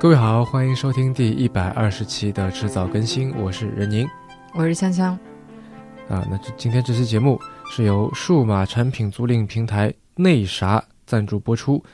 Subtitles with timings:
[0.00, 4.08] 各位好，欢迎收听第一百二十期的迟早更新，我是任宁，
[4.54, 5.18] 我是香香。
[6.08, 7.36] 啊，那这今天这期节目
[7.68, 11.84] 是由数码产品租赁平台内啥赞助播出。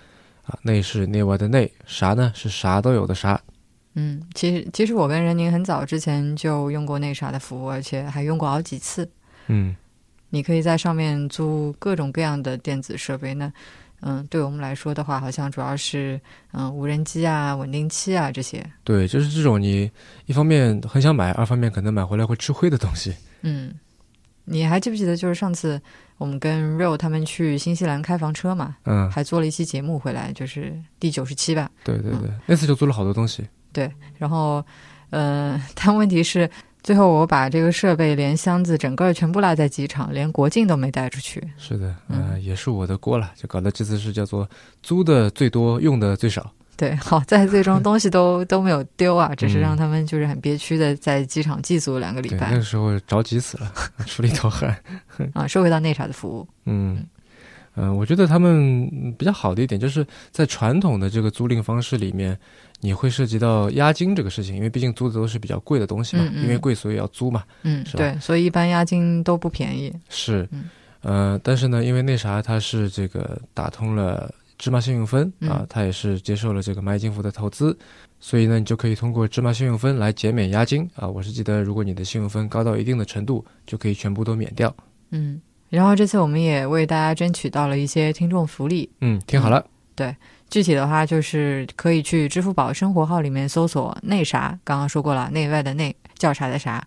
[0.45, 2.31] 啊，内是内外的内，啥呢？
[2.35, 3.41] 是啥都有的啥。
[3.95, 9.09] 嗯，其实其实我跟任宁很早之前就用过内啥的服务，而且还用过好几次。
[9.47, 9.75] 嗯，
[10.29, 13.51] 你可以在上面租各种各样的电子设备呢。
[14.07, 16.21] 嗯，对我们来说的话，好像主要是
[16.53, 18.63] 嗯无人机啊、稳定器啊这些。
[18.85, 19.91] 对，就是这种你
[20.27, 23.15] 一方面很想买，二方面可能买回来会吃灰的东西。
[23.41, 23.73] 嗯，
[24.45, 25.81] 你还记不记得就是上次
[26.19, 28.77] 我们跟 Real 他们去新西兰开房车嘛？
[28.85, 31.71] 嗯，还做了一期节目回来，就是第九十七吧。
[31.83, 33.43] 对对对，那次就做了好多东西。
[33.73, 34.63] 对，然后
[35.11, 36.51] 嗯， 但问题是。
[36.85, 41.43] 最后我把这个设备连箱子整个全部落在机场，连国境都没带出去。
[41.57, 44.47] 是的，嗯，也是我的锅了，就搞得这次是叫做
[44.83, 46.53] 租的最多，用的最少。
[46.77, 52.51] 对， 好在最终东西都 都没有丢啊，只是让他们就是很憋屈的在机场寄宿两个礼拜。
[52.51, 53.73] 那个时候着急死了，
[54.05, 54.77] 出了一头汗。
[55.33, 57.03] 啊，说回到内查的服务，嗯。
[57.77, 62.39] 嗯，我觉得他们比较好的一点，就是在传统的这个租赁方式里面，
[62.85, 67.99] 你会涉及到押金这个事情，因为毕竟租的都是比较贵的东西嘛，因为贵所以要租嘛，嗯，是吧？
[67.99, 69.91] 对，所以一般押金都不便宜。
[70.11, 70.47] 是，
[71.01, 77.75] 呃，但是呢，因为那啥，它是这个打通了芝麻信用分啊，它也是接受了这个蚂蚁金服的投资，
[78.21, 81.09] 所以呢，你就可以通过芝麻信用分来减免押金啊。
[81.09, 84.75] 我是记得，如果你的信用分高到一定的程度，就可以全部都免掉。
[85.11, 85.41] 嗯。
[85.71, 88.89] 然后这次我们也为大家争取到了一些听众福利。
[89.01, 89.65] 嗯，听好了。
[89.95, 90.15] 对，
[90.51, 96.87] 具体的话就是可以去支付宝生活号里面搜索“内啥”，刚刚说过了，内外的内叫啥的啥，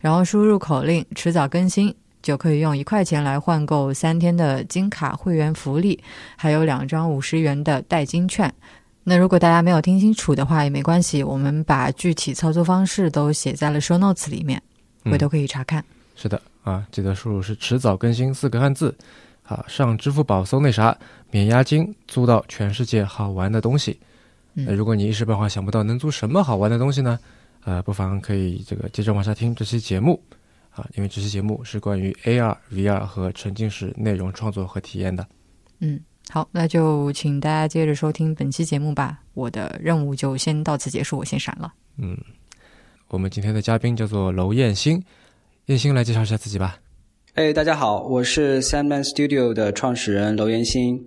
[0.00, 6.02] 然后输入口令“迟早更新”，就可以用一块钱来换购三天的金卡会员福利，
[6.36, 8.52] 还有两张五十元的代金券。
[9.02, 14.62] 那如果大家没有听清楚的话也没关系，我们把具体操作方式都写在了 show notes 里面，
[15.04, 15.84] 回头可以查看。
[16.14, 16.40] 是的。
[16.64, 18.96] 啊，记得输入是迟早更新四个汉字，
[19.42, 20.96] 好上支付宝搜那啥，
[21.34, 23.98] 免押金租到全世界好玩的东西。
[24.52, 27.18] 那如果你一时半会想不到能租什么好玩的东西呢？
[27.64, 30.22] 呃，不妨可以这个接着往下听这期节目
[30.70, 35.26] 啊，因为这期节目是关于 AR、VR 和沉浸式内容创作和体验的。
[35.80, 35.98] 嗯，
[36.30, 39.18] 好，那就请大家接着收听本期节目吧。
[39.32, 41.74] 我的任务就先到此结束，我先闪了。
[41.96, 42.16] 嗯，
[43.08, 45.02] 我们今天的嘉宾叫做娄艳星。
[45.66, 46.78] 艳星来介绍一下自己吧。
[47.34, 51.04] 哎，大家好，我是 Sandman Studio 的创始人娄元新。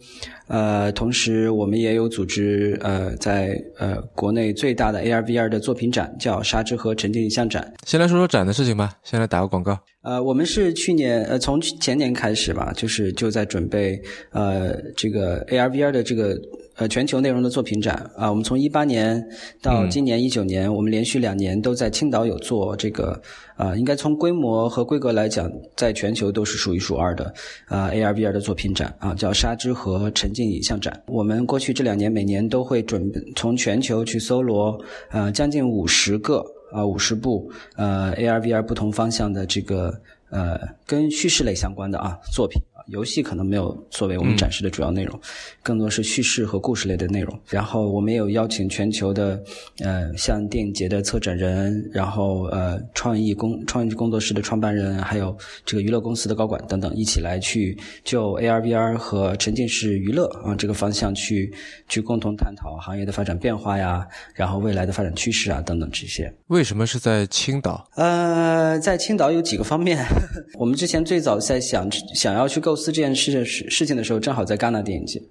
[0.48, 7.74] 呃，同时我们也有组织呃，在呃国内最大的 AR/VR 的作品展，叫沙之河沉浸影像展。
[7.86, 8.92] 先来说说展的事情吧。
[9.04, 9.80] 先来打个广告。
[10.02, 13.98] 呃，我们是去年呃从前年开始吧，就是就在准备
[14.32, 16.38] 呃这个 AR/VR 的这个。
[16.78, 19.24] 呃，全球内容的作品展啊，我们从一八年
[19.64, 23.20] 到今年一九年，我们连续两年都在青岛有做这个
[23.56, 27.34] 啊，应该从规模和规格来讲，在全球都是数一数二的
[27.66, 31.02] 啊 AR VR 的作品展啊，叫沙之和沉浸影像展。
[31.08, 39.92] 我们过去这两年每年都会准备从全球去搜罗呃将近五十个啊五十部呃 AR VR 不同方向的这个
[40.30, 42.62] 呃跟叙事类相关的啊作品。
[42.88, 45.20] 游戏可能没有作为我们展示的主要内容，
[45.62, 47.40] 更多是叙事和故事类的内容。
[47.50, 49.42] 然后我们也有邀请全球的，
[49.80, 61.54] 呃，像电影节的策展人，然后呃，创意工创意工作室的创办人，还有这个娱乐公司的高管等等，一起来去就 AR、VR 和沉浸式娱乐啊这个方向去
[61.88, 66.34] 去共同探讨行业的发展变化呀，然后未来的发展趋势啊等等这些。
[66.48, 67.86] 为什么是在青岛？
[67.96, 70.06] 呃，在青岛有几个方面。
[70.58, 75.22] 我们之前最早在想想要去构思这件事的事事情的时候，正好在戛纳电影节，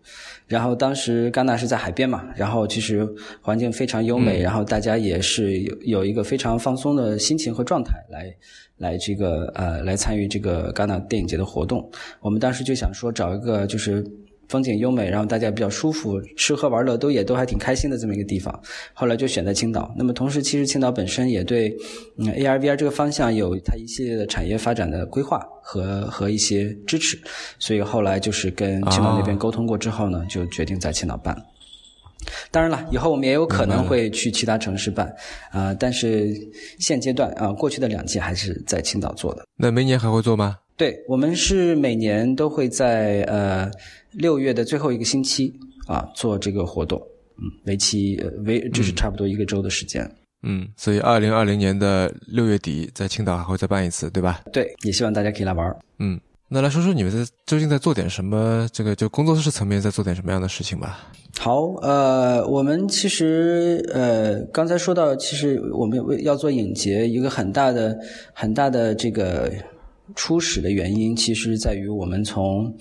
[0.47, 3.09] 然后当时戛纳是在海边嘛，然后其实
[3.41, 8.37] 环境非常优美，然后大家也是有有一个非常放松的心情和状态来
[8.77, 11.91] 来这个呃来参与这个戛纳电影节的活动。
[12.21, 14.05] 我们当时就想说找一个就是。
[14.49, 18.61] 风景优美，然后大家比较舒服，吃喝玩乐都也都还挺开心的这么一个地方。
[18.95, 19.93] 后来就选在青岛。
[19.97, 21.77] 那么同时，其实青岛本身也对
[22.17, 27.19] 嗯 AR VR 这个方向有它一系列的产业发展的规划和和一些支持。
[27.59, 31.37] 所以后来就是跟青岛那边沟通过之后呢，就决定在青岛办。
[32.51, 35.15] 当然了，以后我们也有可能会去其他城市办
[35.51, 36.33] 啊，但是
[36.79, 39.45] 现阶段啊，过去的两届还是在青岛做的。
[39.57, 40.57] 那明年还会做吗？
[40.77, 43.71] 对我们是每年都会在呃。
[44.17, 45.53] 六月的最后一个星期
[45.87, 47.01] 啊，做这个活动，
[47.39, 50.11] 嗯，为期呃为就是差不多一个周的时间，
[50.43, 54.43] 嗯，所以二零二零年的六月底在青岛还会再办一次，对吧？
[54.53, 56.19] 对，也希望大家可以来玩嗯，
[56.49, 58.69] 那来说说你们在究竟在做点什么？
[58.73, 61.13] 这个就工作室层面在做点什么样的事情吧？
[61.39, 67.97] 好，呃，我们其实呃刚才说到，其实我们为要做影节，一个很大的
[68.33, 69.53] 很大的这个
[70.15, 72.75] 初始的原因，其实在于我们从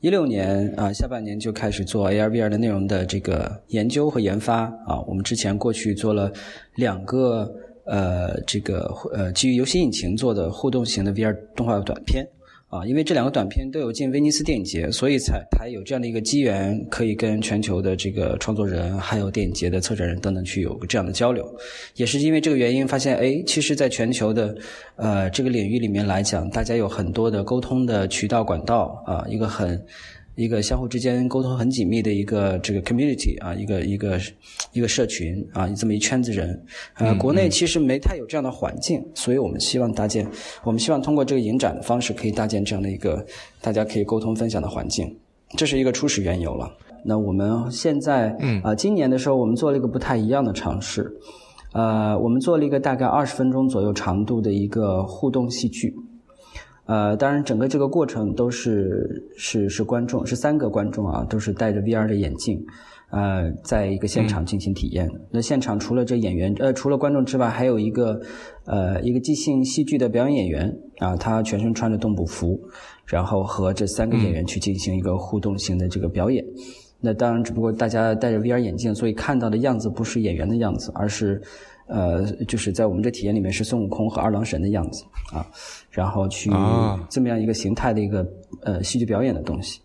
[0.00, 5.00] 一六年啊下半年就开始做 AR VR 的内容的这个研究和研发啊。
[5.08, 6.32] 我们之前过去做了
[6.76, 7.52] 两个
[7.84, 12.24] 呃这个呃基于游戏引擎做的互动型的 VR 动画短片。
[12.68, 21.50] 啊，因为这两个短片都有进威尼斯电影节，所以才才有这样的一个机缘，可以跟全球的这个创作人，还有电影节的策展人等等去有个这样的交流。
[21.96, 24.54] 也是因为这个原因，发现哎，其实，在全球的
[24.96, 29.82] 呃这个领域里面来讲，大家有很多的沟通的渠道管道啊，一个很。
[30.38, 34.16] 一个相互之间沟通很紧密的一个这个 community 啊，一个一个
[34.72, 36.64] 一个社群啊，这么一圈子人，
[36.94, 40.24] 呃，国内其实没太有这样的环境，所以我们希望搭建，
[40.62, 43.26] 我们希望通过这个影展的方式，可以搭建这样的一个
[43.60, 45.12] 大家可以沟通分享的环境，
[45.56, 46.72] 这是一个初始缘由了。
[47.04, 51.12] 那我们现在，嗯啊，今年的时候我们做了一个不太一样的尝试，
[51.72, 55.92] 呃，我们做了一个大概二十分钟左右长度的一个互动戏剧。
[56.88, 62.64] 呃，当然，整个这个过程都是是是观众，是三个观众啊，都是戴着 VR 的眼镜，
[63.10, 65.06] 呃，在一个现场进行体验。
[65.30, 68.18] 那现场除了这演员，呃，除了观众之外，还有一个
[68.64, 72.58] 呃一个即兴戏剧的表演演员啊，他全身穿着动捕服，
[73.04, 76.42] 然后和这三个演员去进行一个互动型的这个表演。
[77.02, 81.42] 那当然，只不过大家戴着 VR 眼镜，所以看到的样子不是演员的样子，而是。
[81.88, 85.44] 呃，就是在我们这体验里面是孙悟空和二郎神的样子啊，
[85.90, 86.50] 然后去
[87.08, 88.26] 这么样一个形态的一个
[88.62, 89.80] 呃戏剧表演的东西，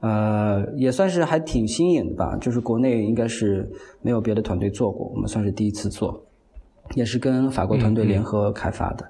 [0.00, 2.36] 呃，也算是还挺新颖的吧。
[2.40, 3.68] 就是国内应该是
[4.00, 6.24] 没有别的团队做过，我们算是第一次做，
[6.94, 9.04] 也是跟法国团队联合开发的。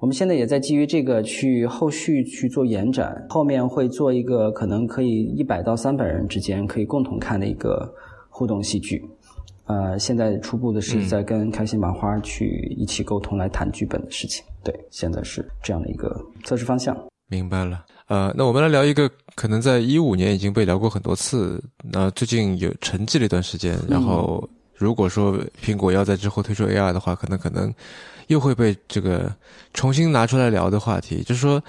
[0.00, 7.94] 我们现在也在基于这个去后续去做延展，后面会做一个可能可以一百到三百人之间可以共同看的一个
[8.28, 9.02] 互动戏剧。
[9.66, 14.44] 呃，现在初步的是在跟开心麻花去一起沟通来谈剧本的事情。
[14.62, 16.14] 对，现在是这样的一个
[16.44, 16.94] 测试方向。
[17.28, 17.82] 明白了。
[18.08, 23.78] 呃，那我们来聊一个可能在一五年已经被聊过很多次，那最近有沉寂了一段时间。
[23.88, 27.72] 然后如果说苹果要在之后推出 AR 的话，可能可能
[28.26, 29.34] 又会被这个
[29.72, 31.62] 重新拿出来聊的话题，就是说，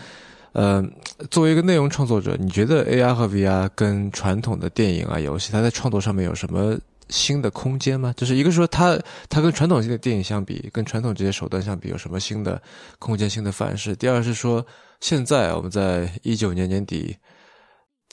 [0.51, 0.85] 呃，
[1.31, 6.77] 作为一个内容创作者，你觉得 AR 和 VR 跟传统的电影啊、游戏，它在创作上面有什么？
[7.09, 8.13] 新的空间吗？
[8.17, 8.99] 就是一个说它
[9.29, 12.61] 它跟传统性的电影相比，跟传统这些手段相比，有什么新的
[12.99, 13.95] 空间、新的范式？
[13.95, 14.65] 第二是说，
[15.01, 17.15] 现在我们在一九年年底，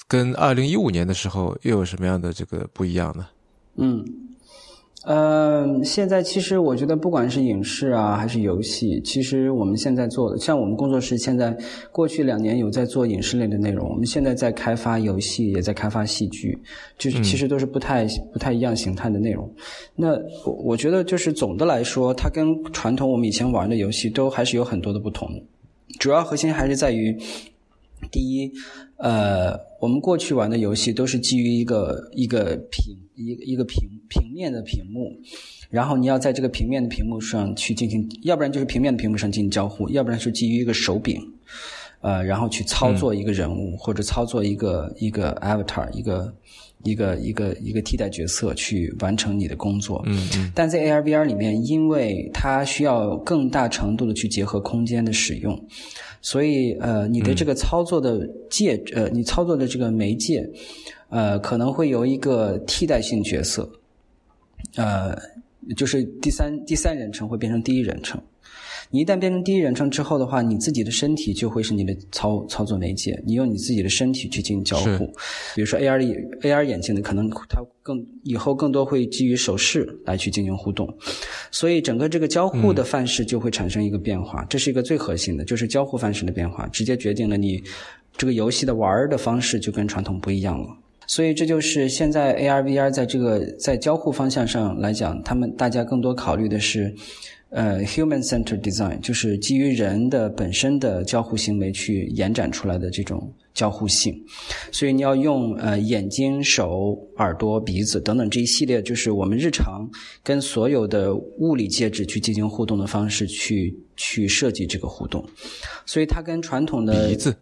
[0.08, 3.28] 跟二零一五年的时候又有什么样的这个不一样呢？
[3.76, 4.04] 嗯。
[5.04, 11.56] 呃，现在其实我觉得，不管是影视啊，还是游戏，其实我们现在做的，像我们工作室现在
[11.90, 16.56] 过去两年有在做影视类的内容，我们现在在开发游戏，也在开发戏剧，
[16.96, 19.52] 就是其实都是不太不太一样形态的内容。
[19.96, 20.12] 那
[20.44, 25.28] 我我觉得就是总的来说，它跟传统我们以前玩的游戏都还是有很多的不同，
[25.98, 27.18] 主要核心还是在于，
[28.10, 28.52] 第一，
[28.98, 32.96] 呃，我们过去玩的游戏都是基于一个一个屏。
[33.14, 35.12] 一个一个平平面的屏幕，
[35.68, 41.20] 然后你要在这个平面的屏幕上去进行，要不然就是平面的屏幕上进行交互，要不然是基于一个手柄，
[42.00, 46.34] 呃，然后去操作一个人物或者操作一个一个 avatar，一个
[46.82, 50.02] 一个一个一个替代角色去完成你的工作。
[50.06, 50.52] 嗯嗯。
[50.54, 55.58] 但在 AR VR 里面，因为它需要更大程度的去结合空间的使用，
[56.20, 60.48] 所以呃，你的这个操作的介呃，你操作的这个媒介。
[61.14, 63.70] 呃，可能会由一个替代性角色，
[64.76, 65.14] 呃，
[65.76, 68.18] 就是第三第三人称会变成第一人称。
[68.92, 75.06] 你一旦变成第一人称之后的话，你自己的身体就会是你的操操作媒介，你用你自己的身体去进行交互。
[75.54, 75.98] 比如说 AR
[76.42, 80.86] AR 眼镜的，可能它更以后更多会基于手势来去进行互动，
[81.50, 84.44] 所以整个这个交互的范式就会产生一个变化。
[84.44, 87.62] 这是一个最核心的，就是交互范式的变化，直接决定了你
[88.18, 90.68] 这个游戏的玩的方式就跟传统不一样了。
[91.06, 96.94] 所以这就是现在 AR VR 在这个在交互方向上来讲，他们大家更多考虑的是，
[97.52, 104.18] 呃，human center design，就是基于人的本身的交互行为去延展出来的这种交互性。
[104.70, 109.86] 所以你要用呃眼睛、手、耳朵、鼻子等等这一系列，就是我们日常
[110.24, 115.22] 跟所有的物理介质去进行互动的方式去去设计这个互动。
[115.84, 117.36] 所以它跟传统的鼻子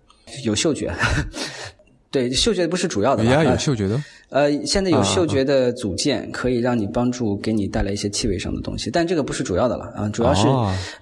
[0.44, 0.92] 有嗅觉。
[2.10, 3.22] 对，嗅觉不是主要的。
[3.22, 4.02] VR 有嗅觉的。
[4.30, 10.46] 呃，现在有嗅觉的组件可以让你帮助给你带来一些气味上的东西，但这个不是主要的了啊，主要是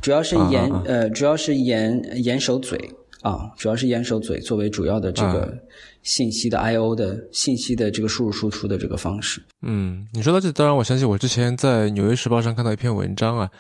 [0.01, 2.79] 主要是眼呃，主要是眼眼手嘴
[3.23, 5.53] 啊，主要是眼手嘴作为主要的这个
[6.03, 9.43] 信息的 I/O 的信息的这个输入输出的这个方式。
[9.63, 13.51] 嗯，你说到这，当然我相信我之前在《纽约时报》上看到一篇文章啊，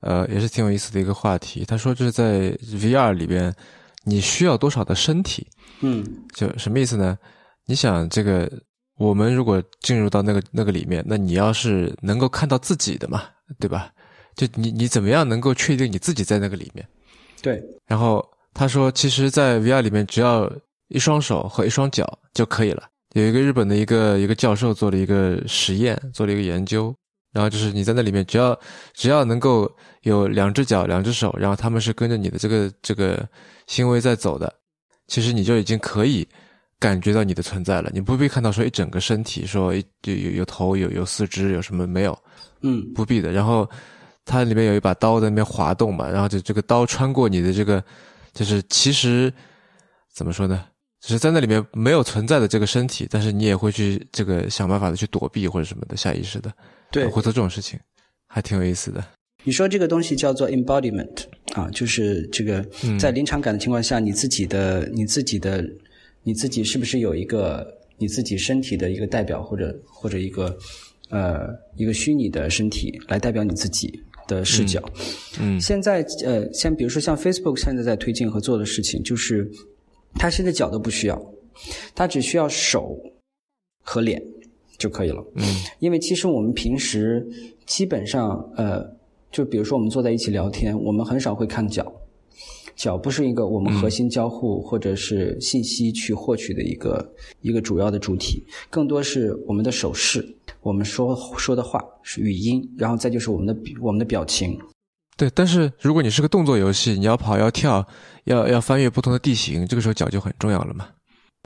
[0.00, 1.64] 呃，也是挺有意思的一个话题。
[1.64, 3.54] 他说这是在 VR 里边，
[4.04, 5.46] 你需要多少的身体？
[5.82, 6.04] 嗯，
[6.34, 7.16] 就什么意思呢？
[7.66, 8.50] 你想这个，
[8.96, 13.24] 我们如果进入到那个那个里面，那你要是能够看到自己的嘛，
[13.58, 13.90] 对吧？
[14.36, 16.86] 就你你怎么样能够确定你自己在那个里面？
[17.42, 17.62] 对。
[17.86, 20.50] 然后他说，其实，在 VR 里面，只要
[20.88, 22.84] 一双手和一双脚就可以了。
[23.14, 26.94] 有一个日本的一个一个教授做了一个实验，做了一个研究。
[27.32, 28.56] 然后就是你在那里面，只要
[28.92, 29.68] 只要能够
[30.02, 33.28] 有两只脚、两只手，然后他们是跟着你的这个这个
[33.66, 34.52] 行为在走的，
[35.08, 36.26] 其实你就已经可以
[36.84, 37.90] 感觉到你的存在了。
[37.94, 39.82] 你不必看到说一整个身体，说有
[40.14, 42.18] 有有头、有有四肢、有什么没有？
[42.62, 43.32] 嗯，不必的。
[43.32, 43.68] 然后。
[44.26, 47.84] 它里面有一把刀在那边滑动嘛，然后就这个刀穿过你的这个，
[48.32, 49.30] 就是其实
[50.14, 50.64] 怎么说呢？
[51.02, 56.50] 就是在那里面没有存在的这个身体，但是你也会去这个想办法的去躲避或者什么的，下意识的，
[56.90, 57.78] 对，会做这种事情，
[58.26, 59.04] 还挺有意思的。
[59.42, 62.66] 你说这个东西叫做 embodiment 啊，就是这个
[62.98, 65.62] 在临场感的情况下，你自己的、你自己的、
[66.24, 67.64] 你自己是不是有一个
[67.96, 70.58] 你自己身体的一个代表，或者或者一个
[71.10, 74.02] 呃一个虚拟的身体来代表你自己？
[74.26, 74.82] 的视角，
[75.38, 79.46] 嗯，现在呃，像比如说像 Facebook 现在在推进和做的事情，就是
[80.14, 81.34] 它现在脚都不需要，
[81.94, 82.98] 它只需要手
[83.82, 84.22] 和脸
[84.78, 85.44] 就可以了，嗯，
[85.78, 87.22] 因为其实我们平时
[87.66, 88.82] 基本上呃，
[89.30, 91.92] 就比如说我们坐在一起聊天，我们很少会看脚，
[92.76, 100.26] 脚不是一个我们核心交互或者是信息去获取的一个一个主要的主体，更多是我们的手势。
[100.60, 104.58] 我们说说的话是语音，然后再就是我们的我们的表情。
[105.16, 107.86] 对，但是如果你是个动作游戏，你要跑要跳，
[108.24, 110.88] 要要翻越不同的地形，这个时候脚就很重要了嘛。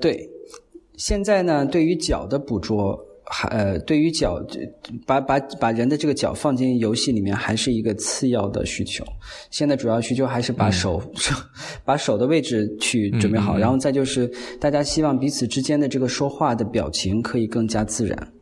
[0.01, 0.29] 对，
[0.97, 3.08] 现在呢，对于脚的捕捉，还
[3.51, 4.43] 呃，对于脚，
[5.07, 9.05] 把把把人的这个脚放进游戏里面，还是一个次要的需求。
[9.51, 11.35] 现在主要需求还是把手手
[11.85, 14.27] 把手的位置去准备好，然后再就是
[14.59, 18.33] 大家希望彼此之间的这个说话的表情可以更加自然。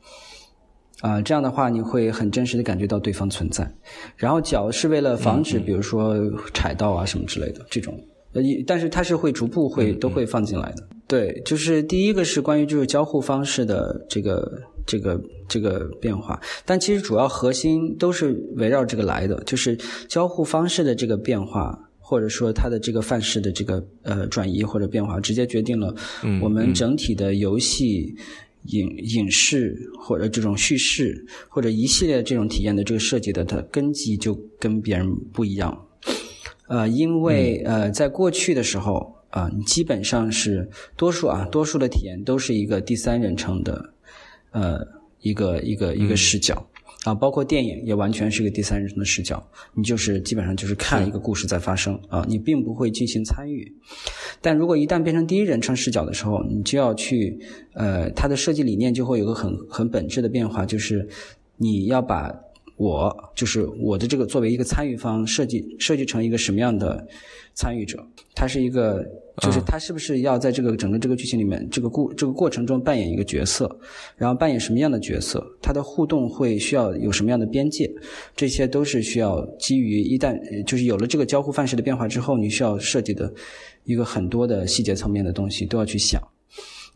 [1.00, 3.70] 啊，这样的话你会很真实的感觉到对方存在。
[4.16, 6.16] 然后脚是为了防止，比如说
[6.54, 7.92] 踩到啊什么之类的这种，
[8.32, 10.95] 呃，但是它是会逐步会都会放进来的。
[11.06, 25.94] 对，就是第一个是关于就是交互方式的这个这个这个变化，但其实主要核心都是围绕这个来的，就是交互方式的这个变化，或者说它的这个范式的这个呃转移或者变化，直接决定了
[26.42, 28.14] 我们整体的游戏。
[28.70, 35.86] 影影视或者这种叙事或者一系列这种体验的这个设计的它根基就跟别人不一样，
[36.66, 43.90] 呃，因为呃，在过去的时候啊，你基本上是多数啊，多数的体验都是一个第三人称的，
[44.52, 44.86] 呃，
[45.20, 46.66] 一个一个一个视角。
[47.04, 49.40] 啊，包括电影也完全是一个第三人称的视角，
[49.74, 53.72] 你就是基本上就是看一个故事在发生啊，你并不会进行参与。
[54.40, 57.38] 但如果一旦变成第一人称视角的时候，你就要去
[57.74, 61.08] 呃，它的设计理念就会有个很很本质的变化，就是
[61.56, 62.34] 你要把
[62.76, 67.06] 我就是我的这个作为一个参与方设计设计成一个什么样的
[67.54, 68.04] 参与者，
[68.34, 69.04] 他是一个。
[69.42, 73.70] 就是他是不是要在这个整个这个剧情里面，这个故这个过程中扮演一个角色，
[74.16, 75.46] 然后扮演什么样的角色？
[75.60, 77.86] 他的互动会需要有什么样的边界？
[78.34, 83.30] 这些都是需要基于一旦就是有了这个交互范式的变化之后，你需要设计的
[83.84, 86.18] 一个很多的细节层面的东西都要去想。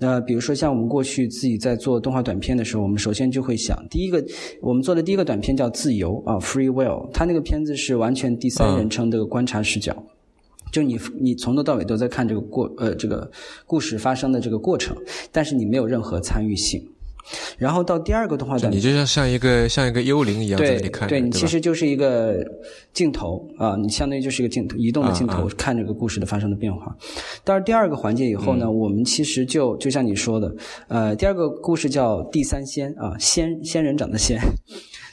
[0.00, 4.24] 那比如说像我们过去自己在做动画短片的时候，我们首先就会想，第一个
[4.62, 9.94] 我们做的第一个短片叫《自由》啊，Free Will，它那个片子是完全第三人称的观察视角。
[10.72, 13.30] 就你，你从头到尾都在看这个过，呃，这个
[13.66, 14.96] 故事发生的这个过程，
[15.30, 16.82] 但是你没有任何参与性。
[17.58, 22.44] 然后到第二个动画短，你就像像一个像一个幽灵一样在那里看，对你其实就是一个
[22.92, 26.96] 镜头啊，你相当于就是一个镜头，移动的镜头看这个故事的发生的变化。
[27.44, 30.54] 到了第二个环节以后呢，我们其实就就像你说的，
[30.88, 34.40] 呃，第二个故事叫第三仙啊，仙仙人掌的仙。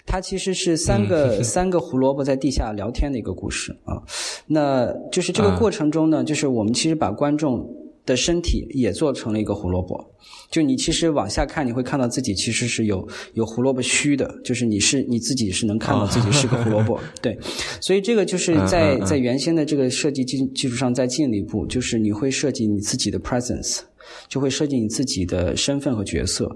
[0.10, 4.02] 它其实是三个 三个胡萝卜在地下聊天的一个故事啊，
[4.46, 7.70] 那就是这个过程中呢，就是我们其实把观众
[8.08, 10.04] 的身体也做成了一个胡萝卜，
[10.50, 17.38] 就你其实往下看，你会看到自己其实是有有胡萝卜须的，就是你是你自己是能看到自己是个胡萝卜， 对，
[17.80, 23.82] 所以这个就是在在原先的这个设计基基础上再进了一步，就是你会设计你自己的 presence。
[24.30, 26.50] 就会设计你自己的身份和角色，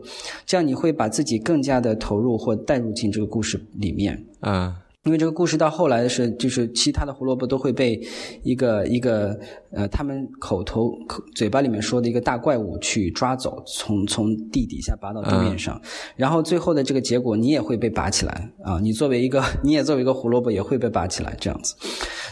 [0.46, 4.26] 这样你会把自己更加的投入或带入进这个故事里面。
[4.40, 4.74] 啊，
[5.06, 8.00] 因为这个故事到后来的是，就是其他的胡萝卜都会被
[8.44, 9.36] 一个一个
[9.72, 15.82] 呃，他们口头口嘴巴里面说的一个大怪物去抓走，从从地底下拔到地面上，
[16.16, 18.80] 然后最后的这个结果，你也会被拔起来啊！
[18.80, 21.74] 你作为一个， 你也作为一个胡萝卜，也会被拔起来这样子。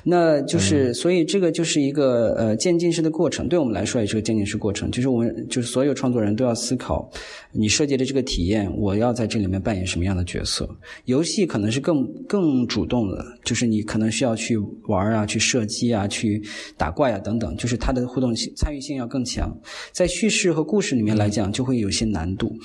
[0.03, 4.91] 那就是，所以这个就是一个呃渐进式的过程，对我们来说也是个渐进式过程。
[4.91, 7.09] 就是我们就是所有创作人都要思考，
[7.51, 10.69] 你设计的这个体验，我要在这里面扮演什么样的角色？
[11.05, 16.41] 游戏可能是更更主动的，就是你可能需要去玩啊，去射击啊，去
[16.77, 19.55] 打怪啊等等，就是它的互动性、参与性要更强。
[19.91, 22.55] 在叙事和故事里面来讲，就会有些难度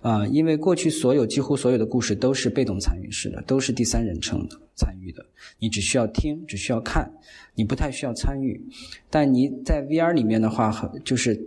[0.00, 4.58] 啊，因为过去所有几乎所有的故事都是被动参与式的，都是第三人称的。
[4.74, 5.22] 参与的，
[5.58, 7.12] 你只需要听，只需要看，
[7.54, 8.58] 你不太需要参与。
[9.10, 10.72] 但你在 VR 里面的话，
[11.04, 11.38] 就是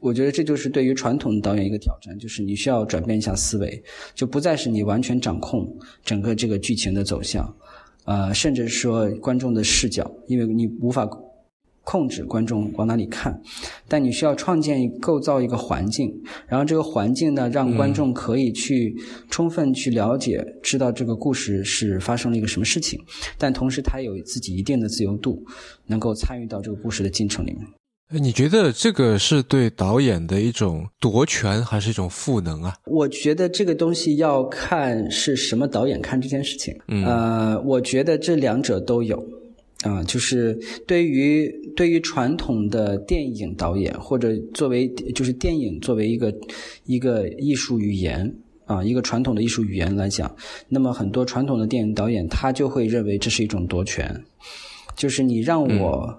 [0.00, 3.82] 我觉得这就是对于传统导演一个挑战，就是你需要转变一下思维，
[4.14, 5.68] 就不再是你完全掌控
[6.04, 7.56] 整个这个剧情的走向，
[8.04, 11.08] 呃，甚至说观众的视角，因为你无法。
[11.90, 13.40] 控制观众往哪里看，
[13.88, 16.14] 但你需要创建、构造一个环境，
[16.46, 18.94] 然后这个环境呢，让观众可以去
[19.30, 23.00] 充分去了解、知道这个故事是发生了一个什么事情，
[23.38, 25.42] 但同时他有自己一定的自由度，
[25.86, 27.77] 能够参与到这个故事的进程里面。
[28.10, 32.74] 你觉得这个是对导演的一种夺权，还是一种赋能啊？
[32.86, 36.74] 我觉得这个东西要看是什么导演看这件事情。
[37.04, 39.22] 呃，我觉得这两者都有。
[39.84, 46.34] 啊，就是对于对于传统的电影导演，或者作为就是电影作为一个
[46.84, 48.34] 一个艺术语言
[48.64, 50.34] 啊，一个传统的艺术语言来讲，
[50.68, 54.24] 那么很多传统的电影导演他就会认为这是一种夺权，
[54.96, 56.12] 就是你让我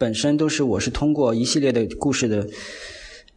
[0.00, 2.48] 本身都是我是通过一系列的故事的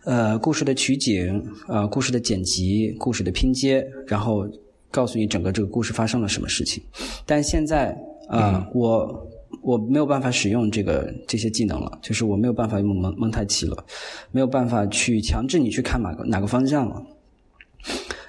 [0.06, 4.48] 呃故事的取景呃故事的剪辑故事的拼接，然后
[4.90, 6.82] 告诉你整个这个故事发生了什么事情，
[7.26, 7.94] 但现在
[8.30, 9.30] 啊我。
[9.62, 13.86] 我没有办法使用这个这些技能了，就是我没有办法用蒙蒙太奇了，
[14.32, 17.06] 没有办法去强制你去看哪个哪个方向了，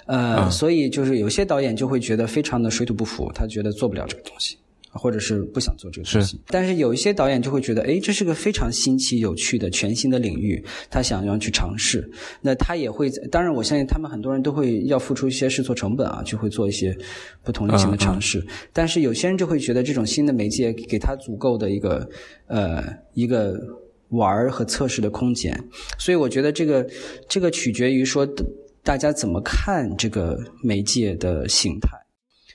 [0.07, 4.59] 呃，所以就是有些导演就会觉得非常的水土不服，他觉得做不了这个东西。
[4.94, 12.09] 或者是不想做这个东西，但是有一些导演就会觉得，哎，这是个非常新奇、有趣的、全新的领域，他想要去尝试。
[12.40, 16.96] 那他也会，当然我相信他们很多人都会要付出一些试错成本啊，就会做一些
[17.42, 18.44] 不同类型的尝试。
[18.72, 22.09] 但是有些人就会觉得，这种新的媒介给他足够的一个
[22.46, 23.59] 呃一个
[24.11, 25.59] 玩和测试的空间。
[25.98, 26.87] 所以我觉得这个
[27.28, 28.24] 这个取决于说
[28.83, 32.04] 大家怎么看这个媒介的形态。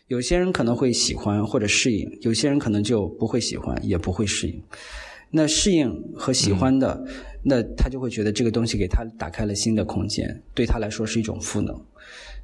[0.09, 4.59] 有些人可能会喜欢或者适应，有些人可能就不会喜欢，也不会适应。
[5.29, 7.05] 那适应和喜欢的，
[7.43, 11.79] 那他就会觉得这个东西给他打开了新的空间，对他来说是一种赋能。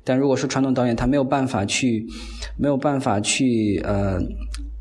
[0.04, 2.06] 但如果说传统导演他没有办法去，
[2.56, 4.22] 没有办法去呃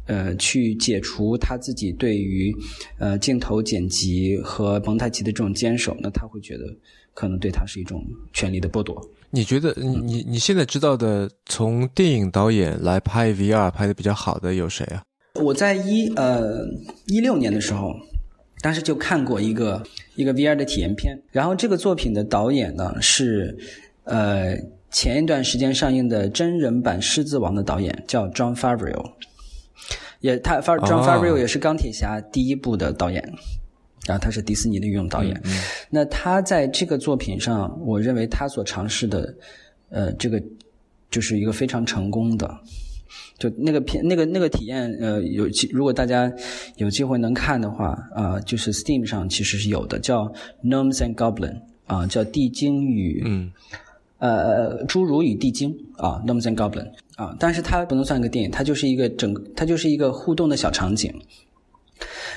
[0.05, 2.55] 呃去解除他自己对于
[2.99, 6.64] 呃镜头剪辑和蒙太奇的这种坚守，那他会觉得
[7.14, 9.03] 可能对他是一种权力的剥夺。
[9.35, 15.03] 你觉得你你你现在知道的从电影导演来拍 VR 拍的比较好的有谁啊？
[15.42, 16.64] 我在一呃
[17.07, 17.92] 一六年的时候，
[18.61, 19.83] 当时就看过一个
[20.14, 23.59] 一个 VR 的体验片，然后这个作品的导演呢是
[24.05, 24.57] 呃
[24.92, 29.05] 前一段时间上映的真人版《狮子王》的导演叫 John Favreau，
[30.20, 33.35] 也他 John Favreau 也是钢铁侠第一部的导演。
[34.07, 35.40] 然后他是迪士尼的御用导演，
[35.88, 39.35] 那他在这个作品上，我认为他所尝试的，
[39.88, 40.43] 呃，这个
[41.11, 42.59] 就是一个非常成功的，
[43.38, 46.31] 就那个片那个那个体验，呃，有如果大家
[46.77, 50.31] 有机会能看的话，啊，就是 Steam 上其实是有的，叫
[50.62, 53.51] Gnomes and Goblin 啊，叫地精与，嗯，
[54.19, 61.11] 呃，侏儒与地精啊，Gnomes and Goblin 啊，但是它不能算一个电影，它就是一个整，它就是一个互动的小场景。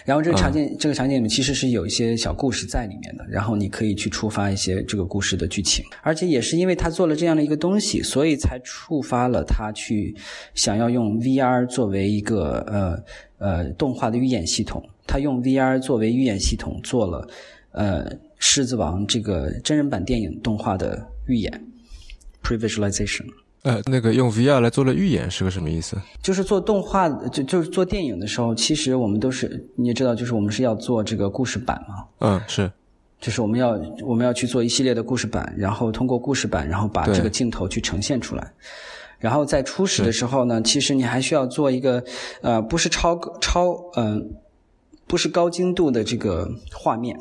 [0.07, 10.15] 然后这个场景，这个场景里面其实是有一些小故事在里面的，然后你可以去触发一些这个故事的剧情，而且也是因为他做了这样的一个东西，所以才触发了他去
[10.55, 13.03] 想要用 VR 作为一个呃
[13.37, 14.81] 呃动画的预演系统。
[15.05, 17.27] 他用 VR 作为预演系统做了
[17.71, 21.67] 呃《狮子王》这个真人版电影动画的预演
[22.41, 23.25] （previsualization）。
[23.63, 25.97] 呃，那个用 VR 来做了预演是个什么意思？
[26.21, 32.05] 就是做动画，就就是做电影的时候，其实我们都是你也知道，就是我们是要做这个故事板嘛。
[32.19, 32.71] 嗯，是，
[33.19, 38.53] 就是我们要我们要去做一系列的故事板，然后通过故事板，然后把这个镜头去呈现出来。
[39.19, 42.03] 然后在初始的时候呢，其实你还需要做一个
[42.41, 44.29] 呃，不是超超嗯，
[45.07, 47.19] 不是高精度的这个画面。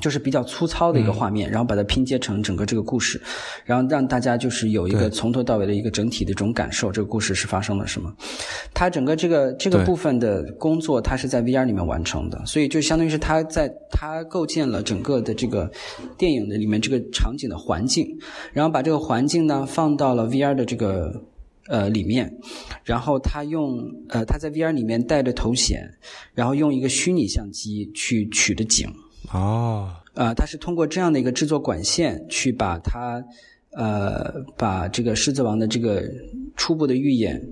[0.00, 3.20] 就是比较粗糙的一个画面，然后把它拼接成整个这个故事，
[3.64, 8.14] 然后让大家就是有一个从头到尾的一个整体的这种感受，这个故事是发生了什么。
[8.74, 15.70] 它整个这个这个部分的工作，它是在 VR 里面完成的，所以就相当于是它在它构建了整个的这个
[16.18, 18.06] 电影的里面这个场景的环境，
[18.52, 21.22] 然后把这个环境呢放到了 VR 的这个
[21.68, 22.30] 呃里面，
[22.84, 25.90] 然后他用呃他在 VR 里面带着头显，
[26.34, 28.92] 然后用一个虚拟相机去取的景。
[29.32, 33.22] 哦，呃，它是通过这样的一个制作管线去把它，
[33.72, 36.02] 呃，把这个狮子王的这个
[36.56, 37.42] 初步的预演，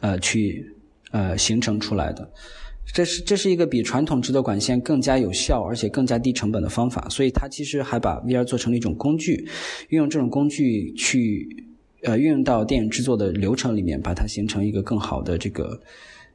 [0.00, 0.74] 呃，去
[1.10, 2.30] 呃形成出来的。
[2.92, 7.06] 这是这是一个比传统制作管线更加有效而且更加低成本的方法。
[7.08, 9.46] 所以它其实还把 VR 做成了一种工具，
[9.90, 11.66] 运用这种工具去
[12.02, 15.80] 呃运用到电影制作的流程里面，把它形成一个更好的这个。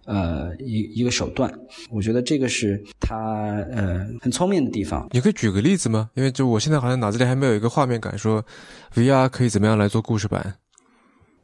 [0.05, 1.51] 呃，一一个手段，
[1.89, 3.15] 我觉得这个是他
[3.71, 5.07] 呃很聪明的地方。
[5.11, 6.11] 你可以举个例子吗？
[6.13, 8.45] 因为就我现在好像脑子里还没有一个画面感，说
[8.93, 10.57] VR 可以怎么样来做故事版？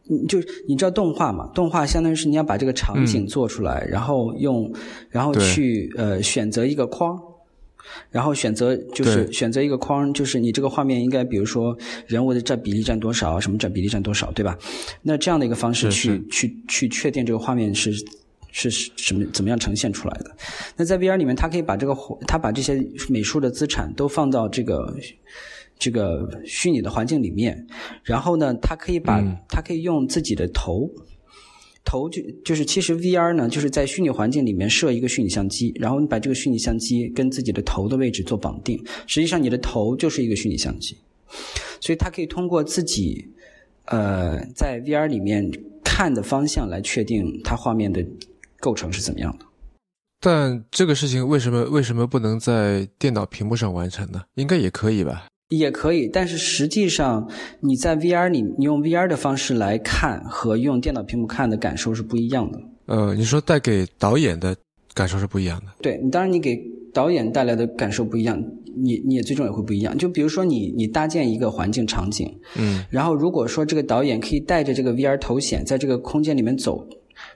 [0.03, 1.49] 你就你知道动画嘛？
[1.55, 4.71] 动画相当于是你要把这个场景做出来，然后用，
[5.09, 7.19] 然后去呃选择一个框，
[8.11, 14.55] 然后选择就是选择一个框，就是你这个画面应该比如说人物的占比例占多少，什么占比例占多少，对吧？
[15.01, 17.91] 那这样的一个方式去去去确定这个画面是。
[18.51, 20.35] 是什么怎么样呈现出来的？
[20.75, 21.95] 那在 VR 里面，它可以把这个
[22.27, 24.93] 它把这些美术的资产都放到这个
[25.79, 27.65] 这个虚拟的环境里面，
[28.03, 30.91] 然后呢，它可以把它可以用自己的头
[31.83, 40.97] 头就就是其实 VR 呢就是在虚拟环境里面设一个虚拟相机，然后你把这个虚拟相机跟自己的头的位置做绑定，实际上你的头就是一个虚拟相机，
[41.79, 43.29] 所以它可以通过自己
[43.85, 45.49] 呃在 VR 里面
[45.83, 48.05] 看的方向来确定它画面的。
[48.61, 49.45] 构成是怎么样的？
[50.23, 54.21] 但这个事情为什么为什么不能在电脑屏幕上完成呢？
[54.35, 55.25] 应该也可以吧？
[55.49, 57.27] 也可以，但是实际上
[57.59, 62.61] 你在 VR 里，你用 VR 的方式来看和用电脑屏幕看的感受是不一样的。
[62.85, 64.55] 呃，你说带给导演的
[64.93, 65.73] 感受是不一样的。
[65.81, 66.55] 对你，当然你给
[66.93, 68.41] 导演带来的感受不一样，
[68.77, 69.97] 你你也最终也会不一样。
[69.97, 76.87] 就比如说你你搭建一个环境场景，嗯，然后如果说这个导演可以带着这个 VR 头显在这个空间里面走。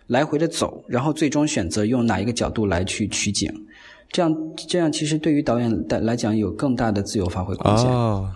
[0.08, 3.52] 来回的走，然后最终选择用哪一个角度来去取景，
[4.12, 4.36] 这样
[4.68, 7.86] 这样其实对于导演的来讲有更大的自由发挥空间。
[7.88, 8.32] 哦，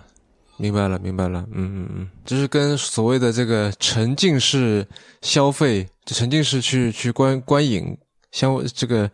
[0.56, 4.86] 明白了，明白了，嗯嗯嗯，就是跟所谓的这个沉浸式
[5.22, 7.96] 消费，沉浸式去去观观影
[8.32, 9.10] 相这个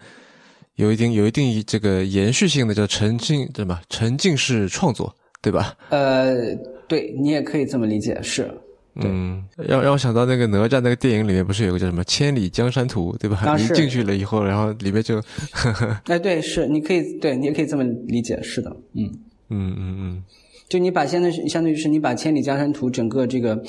[0.76, 3.82] 有一定有一定这个延续性的叫沉浸对吧？
[3.88, 5.76] 沉浸式创作对吧？
[5.90, 6.54] 呃，
[6.88, 8.50] 对你也可以这么理解，是。
[9.04, 13.56] 嗯，让让我想到那个哪吒那个电影里面不是有个叫什么《千里江山图》，对吧？
[13.56, 15.20] 你进去了以后，然后里面就，
[16.06, 19.10] 哎，对，是，你可以，对，你也可以这么理解，是的，嗯
[19.50, 20.24] 嗯嗯嗯，
[20.68, 23.62] 就你把现在是相当于是你把《千里江山图》整个这个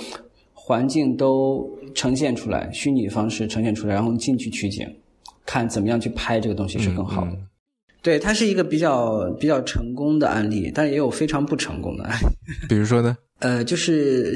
[0.54, 4.88] 环境都呈现出来，虚拟方式呈现出来，然后进去取景，
[5.46, 7.38] 看怎么样去拍这个东西是更好的。
[8.02, 12.26] 对，它是一个比较比较成功的案例，但也有非常不成功的案例。
[12.70, 13.18] 比如说呢？
[13.40, 14.36] 呃，就是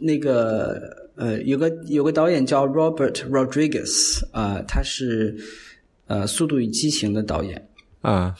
[0.00, 5.36] 那个呃，有个有个导演叫 Robert Rodriguez 啊，他是
[6.06, 7.68] 呃《速度与激情》的导演
[8.02, 8.34] 啊。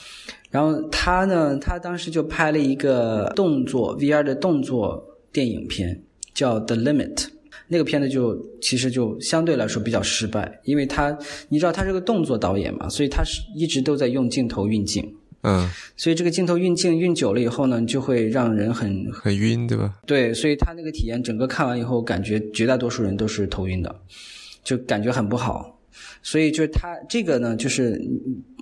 [0.51, 6.03] 然后他呢，他当时就拍了一个动作 VR 的动作电影片，
[6.35, 7.14] 叫《The Limit》。
[7.68, 11.16] 那个片子就其实就相对来说比较失败，因为他
[11.48, 15.16] 你知道他是个动作导演嘛，所以他是一直都在用镜头运镜。
[15.42, 19.98] 嗯，所以这个镜头运镜运久了以后呢，就会让人很很晕，对吧？
[20.07, 23.92] 对，所以他那个体验，整个看完以后，感觉绝大多数人都是头晕的，
[24.62, 25.81] 就感觉很不好。
[26.22, 28.00] 所以就是他这个呢，就是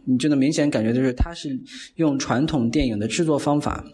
[0.06, 1.58] 你就能明显感觉就是他是
[1.96, 3.84] 用传统电影的制作方法，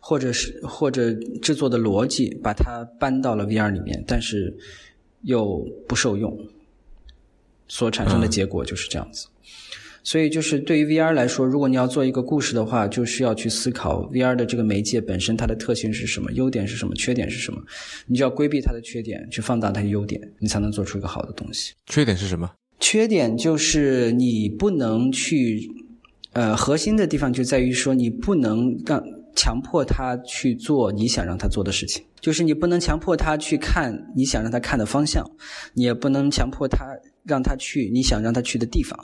[0.00, 4.56] 或者是或者制作的逻辑，把它搬到了 VR 里面，但是
[5.22, 6.38] 又不受用，
[7.66, 9.26] 所产生的结果就是这样子。
[10.02, 17.62] 所以，就是对于 VR 来说，如果你要做一个故事的话，就需要去思考 VR 的这个媒介本身它的特性是什么，优点是什么，缺点是什么。
[18.06, 21.74] 你就要规避它的缺点，去放大它的优点，你才能做出一个好的东西。
[21.86, 22.50] 缺点是什么？
[22.80, 25.70] 缺点就是你不能去，
[26.32, 29.02] 呃，核心的地方就在于说，你不能让
[29.36, 35.22] 强迫他去做你想让他做的事情，就是你不能强迫他去看你想让他看的方向，
[35.74, 36.86] 你也不能强迫他
[37.22, 38.98] 让他去你想让他去的地方。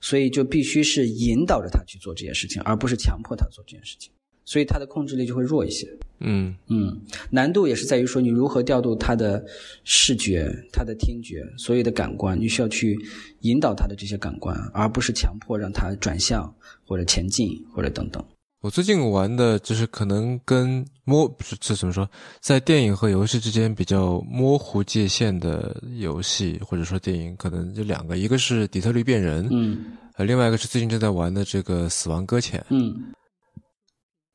[0.00, 4.10] 所以就必须是引导着他去做这件事情，而不是强迫他做这件事情。
[4.48, 5.88] 所以他的控制力就会弱一些。
[6.20, 9.44] 嗯嗯，难度也是在于说你如何调度他的
[9.82, 12.96] 视觉、他的听觉、所有的感官，你需要去
[13.40, 16.54] 引导他的这些感官，而不是强迫让他转向
[16.86, 18.24] 或者前进或者等等。
[18.66, 32.92] 我最近玩的就是可能跟模这怎么说，在电影和游戏之间比较模糊界限的游戏或者说电影，可能就两个，一个是《底特律变人》，嗯，呃，另外一个是最近正在玩的这个《死亡搁浅》，嗯，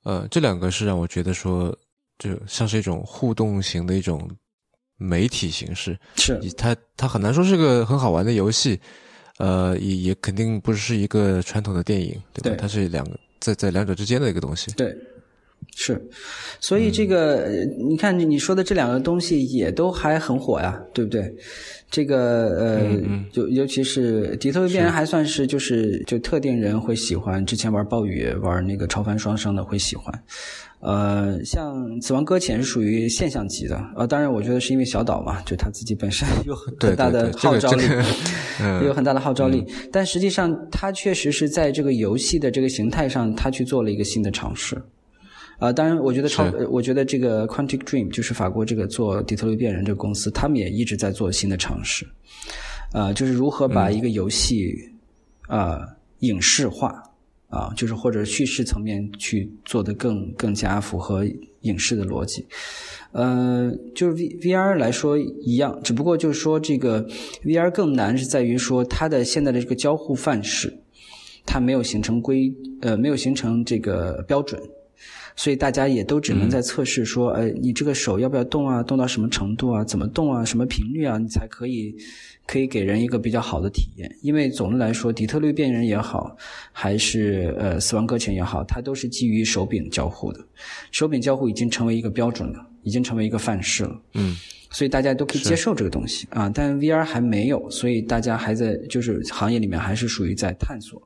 [0.06, 1.78] 呃，这两个是让我觉得说，
[2.17, 4.32] 就像是一种互动型的一种
[4.96, 8.80] 媒体形式，是它它很难说是个很好玩的游戏，
[9.39, 12.50] 呃，也也肯定不是一个传统的电影，对吧？
[12.52, 13.20] 对它是两个。
[13.41, 14.95] 在在两者之间的一个东西，对，
[15.75, 16.01] 是，
[16.60, 21.36] 所以这个你看你说的这两个东西也都还很火呀，对不对？
[21.89, 23.01] 这个呃，
[23.34, 30.23] 尤尤其是《底特律变人》还算是就是就特定人会喜欢，之前玩暴雨、玩那个超凡双生的会喜欢。
[30.82, 37.84] 呃，像《死亡搁浅》是属于现象级的，呃，当然我觉得是因为小岛嘛，就他自己本身有很大的号召力，
[38.84, 39.63] 有很大的号召力。
[39.91, 44.76] 但实际上，他确实是在这个游戏的这个形态上，他去做了一个新的尝试。
[45.60, 52.08] 啊，当然，我觉得超，我觉得这个 Quantic Dream 就是法国这个做《底特律变人》这个公司，他们也一直在做新的尝试。
[52.91, 54.74] 啊，就是如何把一个游戏
[55.48, 55.80] 啊
[56.22, 57.04] 影视化。
[57.52, 61.24] 啊，就是或者叙事层面去做的更更加符合
[61.62, 62.46] 影视的逻辑，
[63.12, 67.06] 呃，就是 V V R 来说一样，只不过就是说这个
[67.44, 70.74] V R 更难是在于说它的现在的这个交互范式，
[71.46, 74.60] 它没有形成规呃没有形成这个标准，
[75.36, 81.94] 所以大家也都只能在测试说，哎，你这个手要不要动啊，动到什么程度啊，怎么动啊，什么频率啊，你才可以。
[82.52, 86.36] 可以给人一个比较好的体验，因为总的来说，底特律变人也好，
[86.74, 90.40] 还是呃死亡搁浅也好，它都是基于手柄交互的。
[90.92, 94.02] 手柄交互已经成为一个标准了，已经成为一个范式了。
[94.16, 94.36] 嗯，
[94.70, 96.52] 所以大家都可以接受这个东西啊。
[96.54, 101.02] 但 VR 还没有，所以大家还在就是行业里面还是属于在探索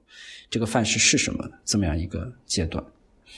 [0.49, 2.83] 这个范式是什么这么样一个阶段。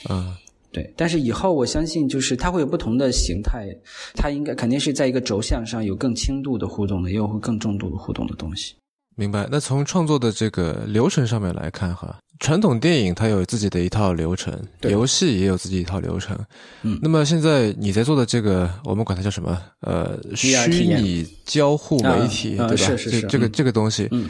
[0.08, 0.34] 嗯。
[0.70, 3.66] 对，但是以后我相信，就是它会有不同的形态，
[4.14, 8.74] 它应该肯定是在一个轴向上有更轻度的互动的，也有更重度的互动的东西。
[9.16, 9.48] 明白。
[9.50, 16.38] 那从创作的这个流程上面来看，哈，传统电影它有自己的一套流程，游戏也有自己一套流程。
[16.82, 16.98] 嗯。
[17.02, 19.58] 那么现在你在做的这个，我们管它叫什么？
[19.80, 22.76] 呃，虚拟交互媒体，对吧？
[22.76, 23.22] 是是是。
[23.22, 24.28] 这个这个东西，嗯，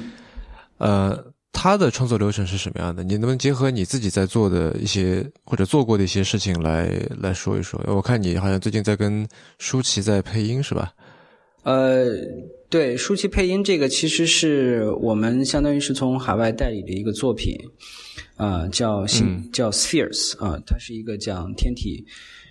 [0.79, 1.28] 呃。
[1.51, 3.03] 他的创作流程是什么样的？
[3.03, 6.89] 你能不能结合你自己在做的一些或者做过的一些事情来
[7.21, 7.83] 来说一说？
[7.89, 9.27] 我看你好像最近在跟
[9.59, 10.93] 舒淇在配音，是吧？
[11.65, 12.07] 呃，
[12.71, 17.59] 对，舒淇配音这个其实是我们相当于是从海外代理的一个作品，
[18.37, 22.05] 啊，叫星叫 Spheres 啊，它是一个讲天体，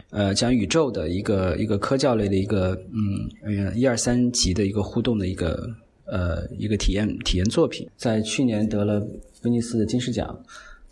[0.09, 5.65] 呃，讲宇宙的一个一个科教类的一个嗯一二三级的一个互动的一个。
[6.09, 8.99] 呃，一个体验体验作品，在去年得了
[9.43, 10.37] 威尼斯的金狮奖，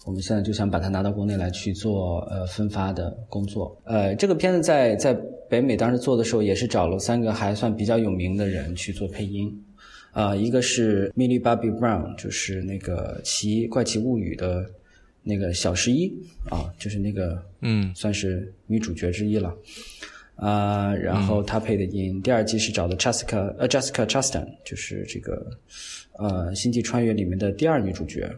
[0.05, 3.75] 我们现在就想把它拿到国内来去做呃分发的工作。
[3.85, 5.13] 呃，这个片子在在
[5.49, 9.51] 北美当时做的时候，也是找了三个还算比较有名的人去做配音，
[10.11, 14.65] 啊，一个是 Millie Bobby Brown，就是那个《奇怪奇物语》的
[15.23, 16.13] 那个小十一
[16.49, 19.55] 啊，就是那个嗯，算是女主角之一了。
[20.35, 25.47] 啊，然后他配的音，第二季是找的 Jessica，呃，Jessica Chastain，就是这个，
[26.17, 28.29] 呃，《星际穿越》里面的第二女主角，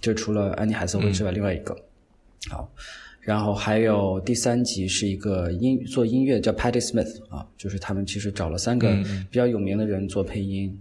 [0.00, 1.76] 就除了安妮海瑟薇之外，另外一个。
[2.48, 2.66] 好，
[3.20, 8.90] 然后还有第三集是一个音做音乐叫 Patty Smith 啊，就是他们其实找了三个
[9.30, 10.74] 比较有名的人做配音，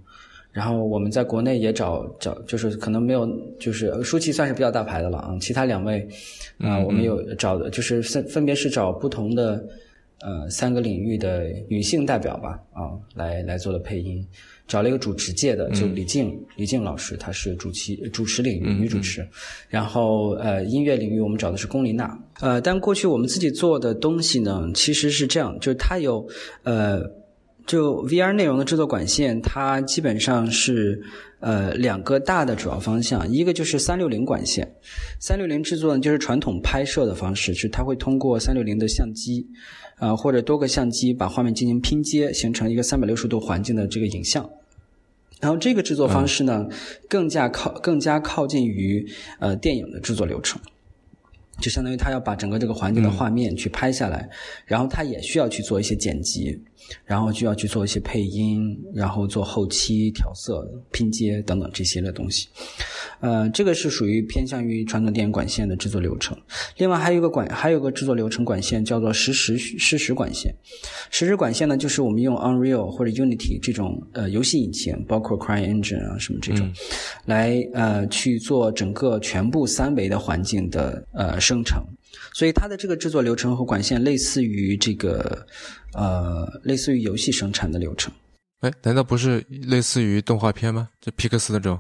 [0.54, 3.28] 然后我们在国内也找找，就是可能没有，
[3.60, 6.08] 就是舒淇算是比较大牌的了啊，其他两位
[6.60, 9.62] 啊，我们有找的，就是分分别是找不同的。
[10.24, 14.26] 呃，三个领域的女性代表吧，啊，来来做的配音，
[14.68, 19.28] 找了一个主持界的，就李静，李静老师，她是主持主持领域女主持，
[19.68, 26.28] 然后呃，音乐领域我们找的是龚琳娜，呃，但过去我们自己做的东西呢，其实是这样，就是它有
[26.64, 27.02] 呃，
[27.66, 31.02] 就 VR 内容的制作管线，它基本上是
[31.40, 34.76] 呃两个大的主要方向，一个就是三六零管线，
[35.20, 39.48] 三六零制作呢就是传统拍摄的方式，是它会通过三六零的相机。
[39.98, 44.50] 啊，或者多个相机把画面进行拼接，形成一个三百六十度环境的这个影像。
[45.40, 46.68] 然后这个制作方式呢，
[47.08, 50.60] 更加靠更加靠近于呃电影的制作流程，
[51.60, 54.28] 就相当于他要把整个这个环境的画面去拍下来，
[54.66, 56.60] 然后他也需要去做一些剪辑。
[57.06, 62.48] 然后就要去做一些配音，然后做后期调色、拼接等等这些的东西。
[63.20, 66.36] 呃，这个是属于偏向于传统电影管线的制作流程。
[66.78, 70.54] 另外还有一个管，还有个制作流程管线叫做实时实时管线。
[71.12, 76.72] 实时管线呢，就是我们用 Unreal 或者 Unity 这种呃游戏引擎，包括 CryEngine 啊什么这种，
[77.26, 81.84] 来呃去做整个全部三维的环境的呃生成。
[82.34, 85.46] 所以它的这个制作流程和管线类似于这个
[85.94, 88.14] 呃，类似于游戏生产的流程。
[88.62, 90.90] 哎，难道不是类似于动画片吗？
[91.02, 91.80] 就皮克斯那种？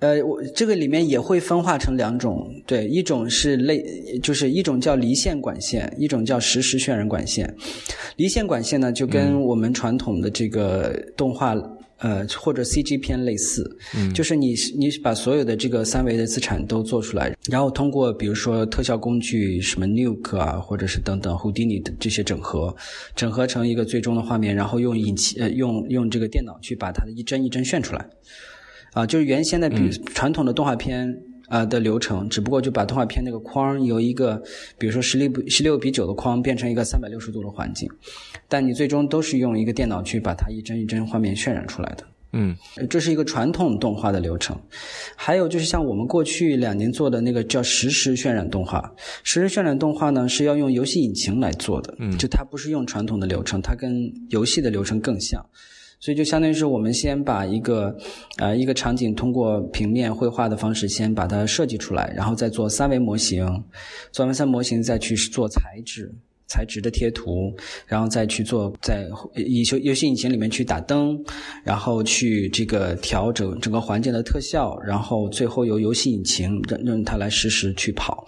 [0.00, 3.84] 呃，我这个里面也会分化成两种，对，一种是类，
[4.22, 7.54] 就是一种叫离线管线，一种叫实时渲染管线。
[8.16, 11.54] 离线管线呢，就跟我们传统的这个动画，
[12.00, 22.74] 呃，或者 CG 片类似，嗯，就是你你把所有的这个三维的资产都做出来，然后通过比如说特效工具，什么 Nuke 啊，或者是等等 Houdini 的这些整合，
[23.14, 28.06] 整合成一个最终的画面，然后用引擎，呃，用用这个电脑去把它的一帧一帧炫出来。
[28.92, 31.16] 啊，就是原先的比传统的动画片
[31.50, 34.40] 啊的流程，只不过就把动画片那个框由一个，
[34.78, 37.90] 比如说十六比十六比九的框变成一个三百六十度的环境，
[38.48, 42.04] 但你最终都是用一个电脑去把它一帧一帧画面渲染出来的。
[42.32, 42.56] 嗯，
[42.88, 44.56] 这是一个传统动画的流程。
[45.16, 48.80] 还有就是像我们过去两年做的那个叫实时渲染动画，
[49.24, 55.44] 实时渲染动画呢是要用游戏引擎来做的，嗯，就它不是用传统的流程，它跟游戏的流程更像。
[56.00, 57.94] 所以就相当于是我们先把一个，
[58.38, 63.46] 呃，一个场景通过平面绘画的方式先把它设计出来，然后再做三维模型，
[64.10, 66.10] 做完三模型再去做材质，
[66.46, 67.54] 材质的贴图，
[67.86, 71.22] 然后再去做在以游游戏引擎里面去打灯，
[71.62, 78.26] 然后去这个调整整个环境的特效，然后最后由游戏引擎让让它来实时去跑。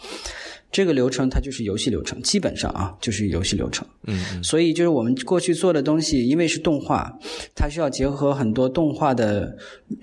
[0.73, 3.87] 这个流程它就是游戏流程，基本上啊就是游戏流程。
[4.07, 7.13] 嗯，所以就是我们过去做的东西，因为是动画，
[7.55, 9.55] 它需要结合很多动画的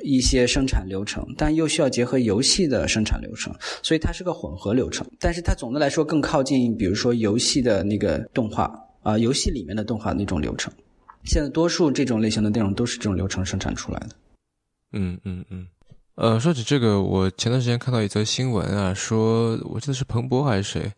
[0.03, 5.05] 一些生产流程，但又需要结合游戏的生产流程，所以它是个混合流程。
[5.19, 10.71] 但是它总的来说更靠近，比如说游戏的那个动画啊，游戏里面的动画那种流程。
[11.25, 14.09] 现在多数这种类型的内容都是这种流程生产出来的。
[14.93, 15.65] 嗯嗯嗯。
[16.19, 20.91] 呃，说起这个，我前段时间看到一则新闻啊，说我记得是彭博还是谁，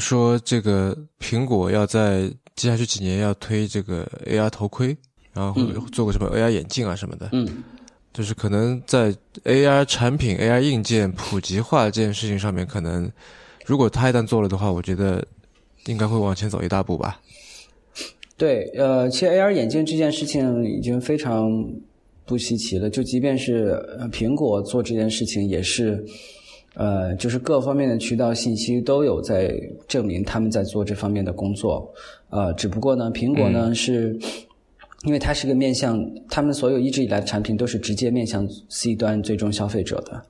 [0.00, 2.22] 说这个苹果要在
[2.56, 4.96] 接下去几年要推这个 AR 头盔，
[5.34, 7.62] 然后做个什么 AR 眼镜啊什么的，嗯，
[8.14, 13.12] 就是可能在 AR 产品、AR 硬件普及化这件事情上面，可能
[13.66, 15.22] 如果他一旦做了的话，我觉得
[15.84, 17.20] 应该会往前走一大步吧。
[18.38, 21.46] 对，呃，其实 AR 眼镜这件事情已经非常。
[22.30, 23.74] 不稀奇了，就即便是
[24.12, 26.00] 苹果做这件事情，也是，
[26.74, 29.52] 呃，就是各方面的渠道信息都有在
[29.88, 31.92] 证明他们在做这方面的工作，
[32.28, 34.16] 呃，只不过呢，苹果呢是，
[35.04, 40.22] 因为它是个面向他们所有一直以来的产品都是直接面向 C 端最终消费者的，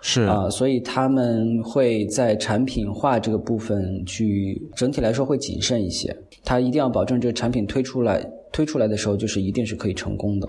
[0.00, 0.22] 是。
[0.22, 10.48] 啊，所以他们会在产品化这个部分去整体来说会谨慎一些，他一定要保证这个产品推出来推出来的时候就是一定是可以成功的。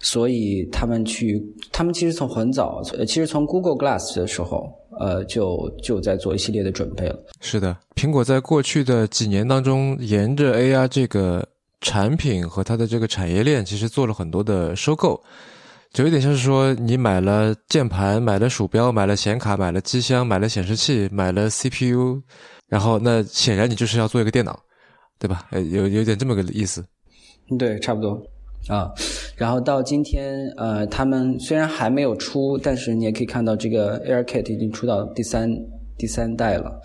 [0.00, 1.42] 所以他们去，
[1.72, 4.70] 他们其实从很早，呃其实从 Google Glass 的时候，
[5.00, 7.18] 呃，就就在做一系列的准备了。
[7.40, 11.46] 是的，苹果在过去的几年当中，沿着 AR 这个
[11.80, 15.18] 产品和它的这个产业链，其实做了很多的收购，
[15.90, 22.20] 就有点像是说，你买了键盘，买了鼠标，买了显卡，买了机箱，买了显示器，买了 CPU，
[22.68, 24.60] 然后那显然你就是要做一个电脑，
[25.18, 25.46] 对吧？
[25.52, 26.84] 有有点这么个意思。
[27.58, 28.22] 对，差不多。
[28.68, 28.90] 啊，
[29.36, 35.54] 然后到今天，呃，他们虽然还没有出，但是你也可以看到这个 AirKit 已经出到第三
[35.98, 36.80] 第三代了，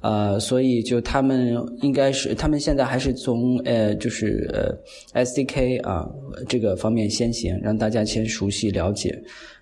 [0.00, 4.50] 呃，所以就他们应该是，他们现在还是从呃，就是
[5.12, 6.04] 呃 SDK 啊
[6.48, 9.16] 这个方面先行，让大家先熟悉了解，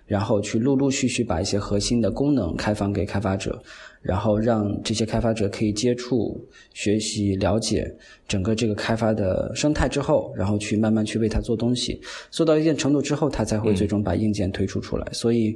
[0.07, 3.61] 然后去陆陆续续把一些核心的功能开放给开发者。
[4.03, 6.39] 然后让这些开发者可以接触、
[6.73, 7.89] 学习、了解
[8.27, 15.07] 整个这个开发的生态之后，然后去慢慢去为它做东西，做到一定程度之后，它才会最终把硬件推出出来。
[15.13, 15.55] 所以，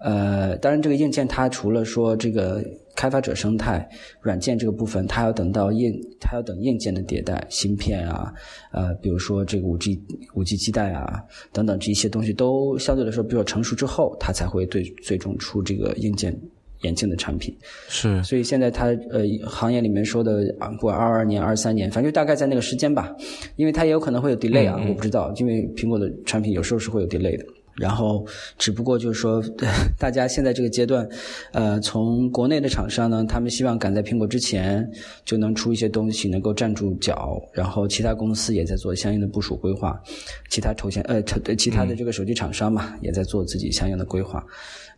[0.00, 2.62] 呃，当然这个硬件它除了说这个
[2.96, 3.88] 开发者生态、
[4.20, 8.34] 软件这个部分，它要等到硬，它要等硬件的迭代、芯片啊，
[8.72, 10.02] 呃，比如说这个五 G、
[10.34, 16.36] 五 G 基带啊等等这一些东西都相对来说比较成熟之后，它才会对最终出这个硬件。
[16.84, 17.54] 眼镜的产品
[17.88, 23.14] 是，所以现在它呃行业里面说的啊，不管二二年、二三年，反正就大概在那个时间吧，
[23.56, 27.44] 因为它也有可能会有 delay 啊，我不知道，因为苹果的产品有时候是会有 delay 的。
[27.76, 28.24] 然后
[28.56, 29.42] 只不过就是说，
[29.98, 31.08] 大家现在这个阶段，
[31.50, 34.88] 呃，从国内的厂商呢，他们希望赶在苹果之前
[35.24, 37.42] 就能出一些东西，能够站住脚。
[37.52, 40.00] 然后其他公司也在做相应的部署规划，
[40.48, 41.20] 其他头衔呃，
[41.56, 44.46] 其他的这个手机厂商嘛，也在做自己相应的规划。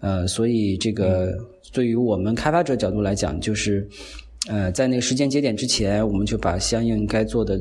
[0.01, 1.33] 呃，所以这个
[1.73, 3.89] 对于我们开发者角度来讲，就是，
[4.49, 7.61] 呃，在那个时间节点之前，我们就把相应该做的，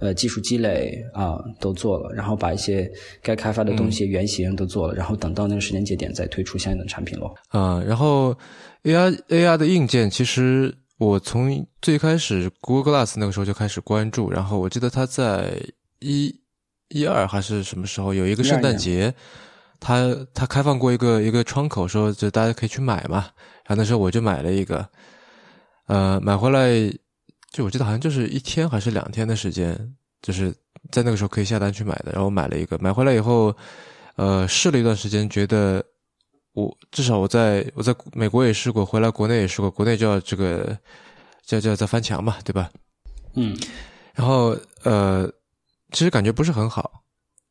[0.00, 2.90] 呃，技术积累啊都做了，然后把一些
[3.22, 7.34] 该开发的东西原型都做了，然后等到那个时间节点再推出相应的产品咯。
[7.48, 8.36] 啊，然后
[8.84, 15.52] AR AR 的硬件，其实我从最开始 Google Glass 那个时候就开始关注，然后我记得他在
[16.00, 16.34] 一
[16.88, 19.12] 一二还是什么时候有一个圣诞节，
[19.80, 23.30] 他他开放过一个一个窗口，说就大家可以去买嘛。
[23.64, 24.88] 然后那时候我就买了一个，
[25.86, 26.70] 呃，买回来
[27.52, 30.54] 就我记得好像就是一天还是两天的时间，就是
[30.90, 32.12] 在那个时候可以下单去买的。
[32.12, 33.54] 然后买了一个，买回来以后，
[34.16, 35.84] 呃，试了一段时间，觉得。
[36.54, 40.76] 我至少我在我在美国也试过，回来国内也试过，国内叫这个
[41.44, 42.68] 叫叫在翻墙嘛，对吧？
[43.34, 43.56] 嗯，
[44.12, 45.30] 然后呃，
[45.92, 47.04] 其实感觉不是很好。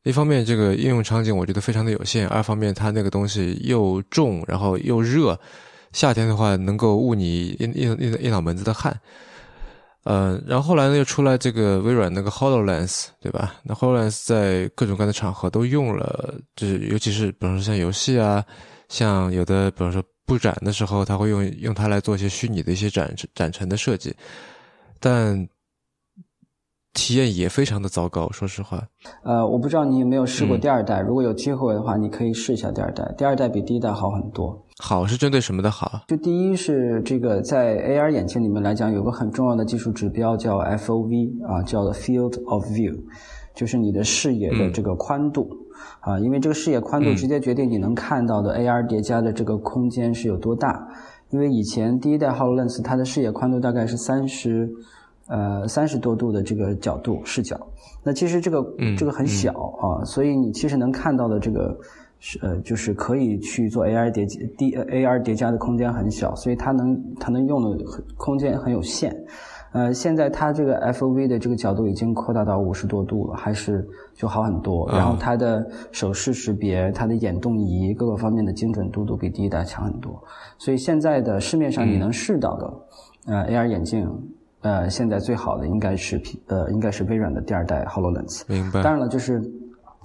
[0.08, 5.40] 一方面，这个应用场景我觉得非常的有限；二方面，它那个东西又重，然后又热，
[5.92, 8.98] 夏天的话能够捂你一一一一脑门子的汗。
[10.04, 13.56] 呃，然后后来呢，又出来这个微软那个 Hololens，对吧？
[13.64, 18.44] 那 Hololens 在各种各样的场合都用了，就是尤其是比如说像游戏啊。
[18.90, 24.16] 像有的，比如说布展的时候，他会用用它来做一些虚拟的一些展展陈的设计，
[24.98, 25.46] 但
[26.98, 28.28] 体验也非常的糟糕。
[28.32, 28.84] 说实话，
[29.24, 33.14] 呃，我不知道你有没有试过第二代，如果有机会的话，你可以试一下第二代。
[33.16, 34.66] 第二代比第一代好很多。
[34.80, 36.02] 好是针对什么的好？
[36.08, 42.96] 就第一是这个在 AR 眼镜里面来讲，有个很重要的技术指标叫 FOV 啊，叫 Field of View，
[43.56, 45.48] 就是你的视野的这个宽度。
[46.02, 50.88] 啊，因为这个视野宽度直接决定你能看到的 AR 叠加的这个空间是有多大。
[51.30, 54.68] 因为以前第一代 Hololens 它的视野宽度大概是三十，
[55.28, 57.60] 呃三十多度的这个角度视角，
[58.04, 58.66] 那其实这个
[58.98, 61.78] 这个很小啊，所以你其实能看到的这个
[62.20, 69.16] 是呃就是可以去做 AR 叠 D AR 叠加的空间很小，所以它能它能用的空间很有限。
[69.74, 74.90] 呃，现在它这个 FOV 的这个角度已经扩大到五十多度了，还是就好很多。
[74.90, 80.24] 然后它的手势识别、它的眼动仪各个方面的精准度都比第一代强很多。
[80.58, 82.74] 所以现在的市面上你能试到的，
[83.28, 84.10] 呃，AR 眼镜，
[84.62, 88.44] 呃，现在最好的应该是呃，应该是微软的第二代 Hololens。
[88.48, 88.82] 明白。
[88.82, 89.42] 当然了，就是。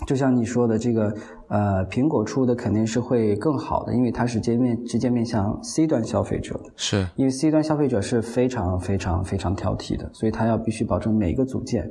[0.04, 1.14] 就像你说的，这个
[1.46, 6.64] 呃，苹果出的肯定是会更好的，因为它是直接面直接面向 C 端消费者的。
[6.74, 11.88] 是，因为 C 端消费者是非常非常非常挑剔的，所以它要必须保证每一个组件、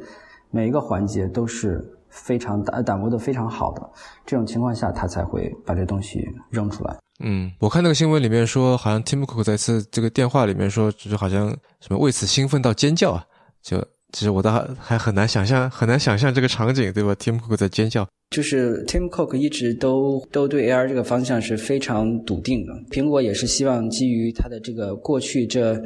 [0.49, 3.89] 每一个环节都是非常打打磨的非常好的。
[4.25, 6.97] 这种情况下，它才会把这东西扔出来。
[7.23, 11.49] 嗯，我看那个新闻里面说，好像 Tim Cook 在一次这个电话里面说，就是好像
[11.79, 13.25] 什么为此兴奋到尖叫啊，
[13.61, 13.83] 就。
[14.13, 22.73] 其实我倒还很难想象，很难想象这个场景，对吧？Tim Cook 在尖叫，就是 Tim Cook 一直都都对 AR 这个方向是非常笃定的。
[22.89, 25.81] 苹果也是希望基于它的这个过去这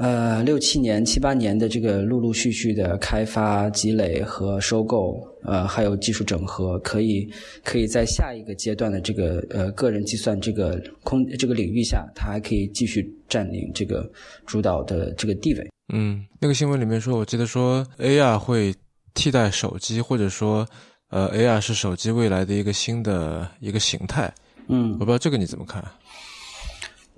[0.00, 7.30] 呃六七年、七八年的这个陆陆续续的开发积累和收购，呃，还有技术整合，可以
[7.62, 14.10] 可以在下一个阶段的这个呃个人计算这个空这个领域下，它还可以继续占领这个
[14.46, 15.68] 主导的这个地位。
[15.92, 18.74] 嗯，那个新闻里面说，我记得说 AR 会
[19.12, 20.66] 替代手机，或者说，
[21.10, 24.32] 呃，AR 是手机未来的一个新的一个形态。
[24.68, 25.84] 嗯，我不知道这个你怎么看？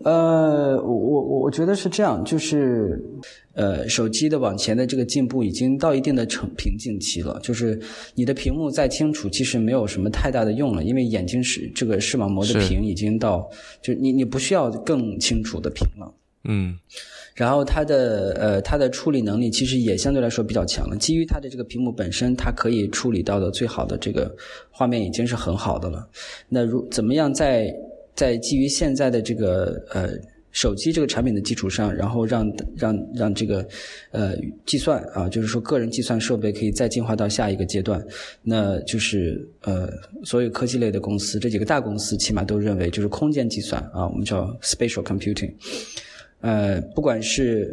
[0.05, 3.03] 呃，我我我觉得是这样，就是，
[3.55, 7.39] 呃，手机的往前的这个进步已经到一定的成瓶颈期了。
[7.43, 7.81] 就是
[8.15, 13.49] 你的屏幕再清楚，其实没有什么太大的用了，因为眼睛是这个视网膜的屏已经到，
[13.81, 16.15] 就你你不需要更清楚的屏了。
[16.45, 16.79] 嗯。
[17.35, 20.95] 然后它的呃它的处理能力其实也相对来说比较强了。
[20.99, 24.31] 基于它的这个屏幕本身，它可以处理到的最好的这个
[24.71, 26.07] 画面已经是很好的了。
[26.51, 27.75] 那如怎么样在
[28.15, 30.11] 在基于现在的这个呃
[30.51, 33.67] 手机这个产品的基础上，然后让让让这个
[34.11, 34.37] 呃
[34.67, 38.05] 计算啊，就是说个人计算设备可以再进化到下一个阶段，
[38.43, 39.91] 那就是呃
[40.25, 45.51] 所有科技类的公司这几个大公司起码都认为就是空间计算啊，我们叫 spatial computing。
[46.41, 47.73] 呃，不管是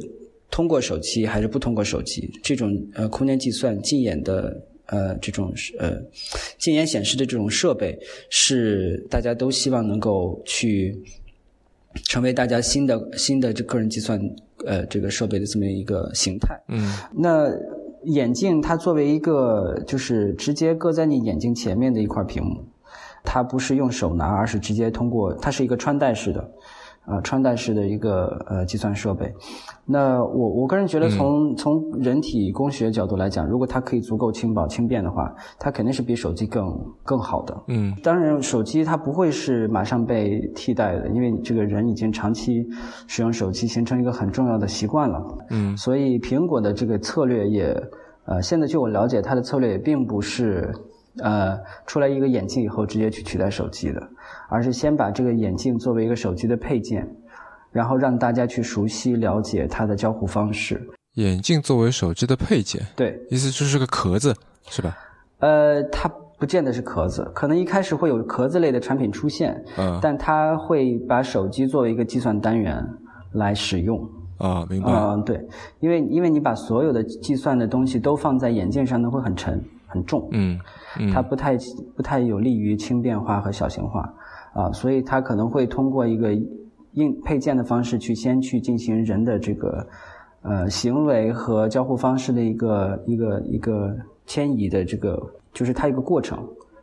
[0.49, 4.57] 通过手机还是不通过手机，这种呃空间计算近眼的
[4.91, 5.97] 呃这种呃
[6.57, 7.97] 近眼显示的这种设备，
[8.29, 11.01] 是大家都希望能够去
[12.03, 14.19] 成为大家新的新的这个人计算
[14.65, 16.59] 呃这个设备的这么一个形态。
[16.67, 17.49] 嗯，那
[18.03, 22.63] 眼镜它作为一个就是直接搁在你眼睛前面的一块屏幕，
[23.23, 26.49] 它不是用手拿，而是直接通过，它是一个穿戴式的。
[27.05, 29.33] 呃，穿戴式的一个呃计算设备，
[29.83, 37.63] 那我我个人觉得，从从人体工学角度来讲，如果它可以足够轻薄轻便的话，它肯定是比手机更更好的。
[37.67, 42.63] 嗯，当然，手机它不会是马上被替代的，因为这个人已经长期
[43.07, 45.37] 使用手机，形成一个很重要的习惯了。
[45.49, 47.75] 嗯，所以苹果的这个策略也，
[48.25, 50.71] 呃，现在据我了解，它的策略也并不是。
[51.17, 54.09] 呃，出来一个眼镜以后直接去取代手机的，
[54.47, 57.07] 而是先把这个眼镜作为一个手机的配件，
[57.71, 60.89] 然后让大家去熟悉了解它的交互方式。
[61.15, 64.33] 眼镜作为手机的配件，对，意思就是个壳子，
[64.69, 64.95] 是吧？
[65.39, 72.85] 呃，它不见得是壳子，可能一开始会有壳子类的产品出现，嗯但它会把手机作为一个计算单元
[73.33, 74.07] 来使用。
[74.37, 74.89] 啊，明白。
[74.89, 75.45] 嗯，对，
[75.81, 80.57] 因为因为你把所有的计算的东西都放在眼镜上，呢，会很沉很重，嗯
[80.97, 81.11] 嗯。
[81.11, 81.57] 它不太
[81.97, 84.13] 不太有利于轻便化和小型化。
[84.53, 86.33] 啊，所以它可能会通过一个
[86.93, 89.87] 硬配件的方式去先去进行人的这个
[90.41, 95.21] 呃行为和交互方式的一个一个一个迁移的这个，
[95.53, 96.39] 就是它一个过程。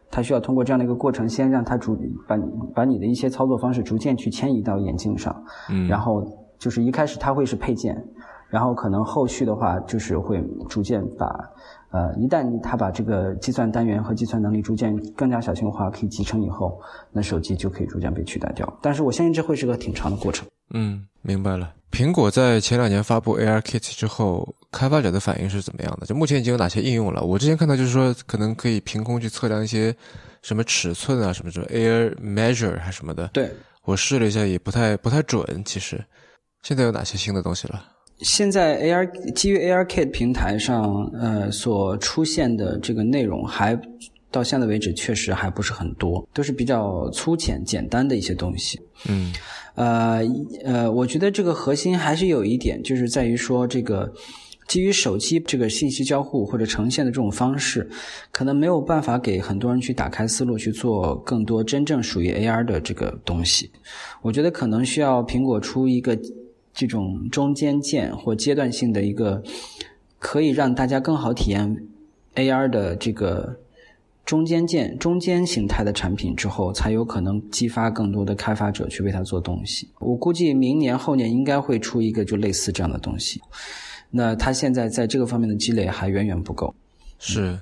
[0.09, 1.99] 它需要通过这样的一个过程，先让它逐
[2.29, 2.39] 把
[2.73, 6.25] 把你的一些操作方式逐渐去迁移到眼镜上，嗯，然后
[6.59, 8.01] 就是一开始它会是配件，
[8.49, 11.27] 然后可能后续的话就是会逐渐把，
[11.91, 16.81] 呃，一旦它把这个计算单元和计算能力逐渐更加小型化，可以集成以后，
[17.13, 18.79] 那手机就可以逐渐被取代掉。
[18.83, 20.47] 但是我相信这会是个挺长的过程。
[20.75, 21.73] 嗯，明白了。
[21.93, 26.05] 苹果在前两年发布 AR Kit 之后，开发者的反应是怎么样的？
[26.05, 27.23] 就目前已经有哪些应用了？
[27.23, 29.95] 我之前看到就是说，可能可以凭空去测量一些
[30.43, 33.29] 什么尺寸啊，什么什么 Air Measure 还什么的。
[33.29, 33.51] 对，
[33.85, 35.63] 我试了一下，也不太不太准。
[35.65, 36.05] 其实，
[36.63, 37.83] 现在有哪些新的东西了？
[38.21, 43.79] 现在 AR 基于 ARKit 平台上，呃，所出现的这个内容还
[44.31, 48.81] 到现在为止确实还不是很多，都是比较粗浅、简单的一些东西。
[49.09, 49.33] 嗯
[49.75, 50.23] 呃
[50.65, 54.11] 呃，我觉得这个核心还是有一点，就是在于说这个
[54.67, 57.87] 基于手机这个信息交互或者呈现的这种方式，
[58.33, 63.71] 可能没有办法给很多人去打开思路去做更多真正属于 AR 的这个东西。
[64.23, 66.19] 我觉得可能需要苹果出一个
[66.77, 69.43] 这种中间件或阶段性的一个，
[70.21, 71.85] 可以让大家更好体验
[72.37, 73.57] AR 的这个。
[74.27, 79.89] 中间件、中间形态的产品之后，才有可能激发更多的开发者去为它做东西。
[80.01, 83.41] 我估计明年后年应该会出一个就类似这样的东西。
[84.11, 86.75] 那它现在在这个方面的积累还远远不够。
[87.21, 87.57] 是，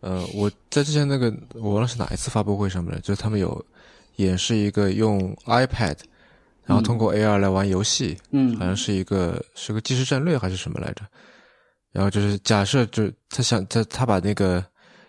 [0.00, 3.64] 呃，我在之前那个我忘了是哪一次发布会上面，就他们有
[4.16, 5.96] 演示一个用 iPad，
[6.66, 11.02] 然后通过 AR 来玩游戏，嗯好像是一个是个即时战略还是什么来着？
[11.92, 14.64] 然后就是假设就他想他他把那个。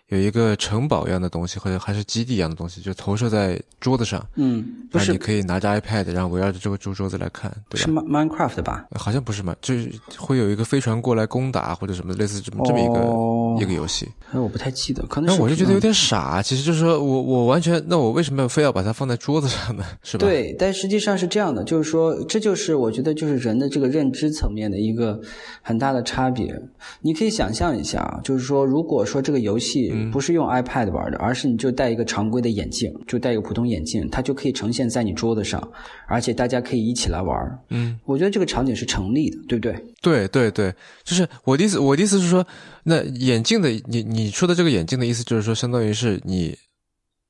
[0.10, 4.24] 有一个城堡一样的东西，或者还是基地一样的东西，就投射在桌子上。
[4.36, 7.86] 嗯，不是，你可以拿着 iPad，然后围绕着这个桌桌子来看，对吧？
[7.86, 8.86] 是 Minecraft 吧？
[8.96, 14.08] 好像不是嘛，就是会有一个飞船过来攻打或者什么类似这么这么一个、哦、一个游戏。
[14.32, 15.36] 哎，我不太记得，可能。
[15.36, 16.40] 那我就觉得有点傻。
[16.40, 19.84] 其实就是说我我完全，那我为什么非要把它放在桌子上呢？
[20.04, 20.28] 是吧？
[20.28, 25.20] 对，但实际上是这样的，就是说，这就是我觉得就是人的这个认知层面的一个
[25.64, 26.62] 很大的差别。
[27.02, 35.62] 你可以想象一下啊，就是说，如果说这个游戏不是用 iPad 玩的，而是你就戴一个常规的眼镜，就戴一个普通眼镜，它就可以呈现在你桌子上，
[36.08, 37.60] 而且大家可以一起来玩。
[37.70, 39.76] 嗯，我觉得这个场景是成立的，对不对？
[40.02, 40.74] 对对对，
[41.04, 42.46] 就是我的意思，我的意思是说，
[42.84, 46.58] 那眼镜的你你说的这个眼镜的意思，就是说，相当于是你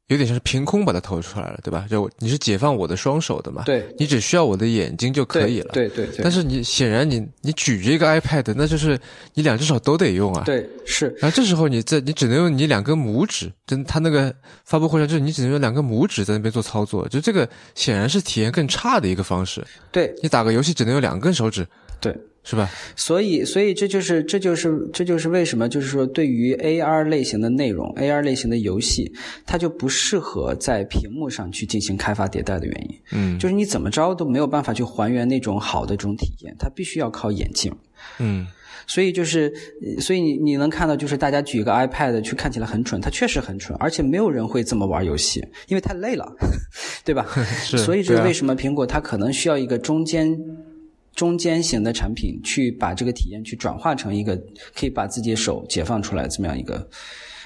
[0.07, 1.87] 有点像是凭空把它投出来了，对吧？
[1.89, 3.63] 就你是解放我的双手的嘛？
[3.65, 5.71] 对，你只需要我的眼睛就可以了。
[5.73, 6.19] 对对对。
[6.21, 8.99] 但是你显然你你举着一个 iPad，那就是
[9.33, 10.43] 你两只手都得用啊。
[10.45, 11.07] 对，是。
[11.19, 14.31] 然后这时候你在你只能用你两根拇指，真他那个
[14.63, 19.65] 发布会上就是你只能用两根拇指在那边做操作，就这个显然是体验更差的一个方式。
[19.91, 21.65] 对，你打个游戏只能用两根手指。
[21.99, 22.15] 对。
[22.47, 22.69] 是吧？
[22.95, 29.11] 所以，所以这就是，这就是，这就是为什么，就是说，对于 AR 类型的内容，AR 类型的游戏，
[29.47, 32.99] 它就不适合在屏幕上去进行开发迭代的原因。
[33.13, 37.75] 嗯，就是你怎么着都没有办法去还原那种好的这种体验，它必须要靠眼镜。
[38.19, 38.45] 嗯，
[38.85, 39.51] 所以就是，
[39.99, 46.31] 所以你你能看到，就是大家举一个 iPad 去看起来很蠢，它确实很蠢，而且没有人会这么玩游戏，因为太累了，
[47.03, 47.25] 对吧？
[47.63, 47.79] 是。
[47.79, 50.39] 所以这是为什么苹果它可能需要一个中间。
[51.15, 54.35] 中间型的产品去把这个体验去转化成一个
[54.75, 56.87] 可以把自己的手解放出来这么样一个，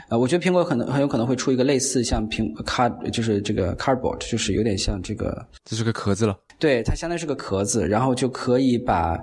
[0.09, 9.17] 呃，我觉得苹果可能很有可能会出一个类似像苹 card 就是这个 cardboard 就是有点像这个，这是个壳子了，对，它相当于是个壳子，然后就可以把。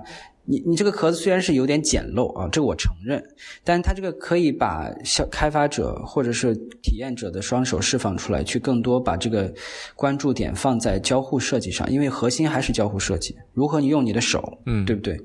[0.49, 3.21] 你你这个壳子虽然是有点简陋啊，这个我承认，
[3.65, 9.53] 但是它这个可以把小开发者或者是体验者的双手释放出来，去更多把这个
[9.93, 15.19] 关注点放在交互设计上，因为核心还是交互设计，如何你用你的手，嗯，对不对？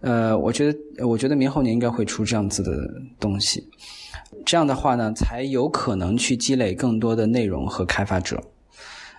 [0.00, 2.72] 呃，我觉得我觉得明后年应该会出这样子的
[3.18, 3.66] 东西，
[4.44, 8.38] 这样的话呢，才有可能去积累更多的内容和开发者，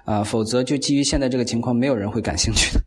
[0.05, 2.81] 啊，否则就基于现在这个情况，没有人会感兴趣的，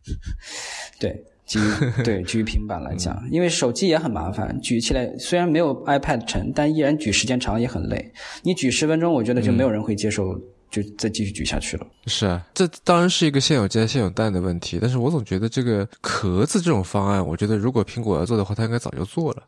[1.01, 1.25] 对。
[1.47, 1.63] 基于
[2.03, 8.13] 对基于平板来讲，因为手机也很麻烦，举起来虽然没有 iPad 沉，但依然举时间长也很累。
[8.43, 10.35] 你举十分钟，我觉得就没有人会接受
[10.71, 11.87] 就再继续举下去了。
[12.07, 19.43] 是啊，这当然是一个现有鸡现有蛋的问题，但是我总觉得这个壳子这种方案，我觉得如果苹果要做的话，它应该早就做了，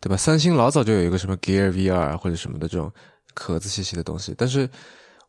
[0.00, 0.16] 对吧？
[0.16, 2.90] 三星老早就有一个什么 Gear VR 或者什么的这种
[3.34, 4.68] 壳子兮兮的东西，但是。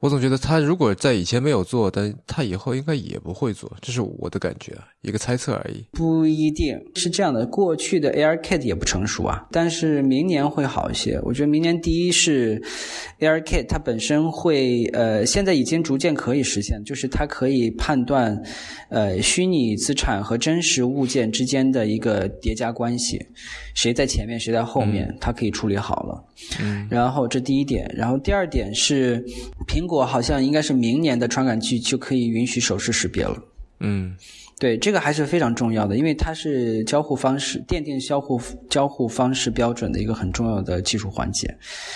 [0.02, 5.86] 我总觉得他如果在以前没有做，但他以后应该也不会做，这是我的感觉，一个猜测而已。
[5.92, 11.20] 不一定是这样的，过去的 ARKit 也不成熟啊，但是明年会好一些。
[11.22, 12.60] 我觉得明年第一是
[13.20, 18.42] ARKit 它本身会，呃，现在已经逐渐可以实现，就是它可以判断，
[18.90, 23.24] 呃，虚拟资产和真实物件之间的一个叠加关系，
[23.74, 26.24] 谁在前面谁在后面，它可以处理好了。
[26.62, 29.24] 嗯，然后这第一点，然后第二点是
[29.68, 33.38] 苹果好像应该是明年的传感器就可以允许手势识别了。
[33.80, 34.16] 嗯，
[34.60, 41.52] 对，这个还是非常重要的，因为它是交互方式奠定交互交互方式标准的一个很重要的技术环节。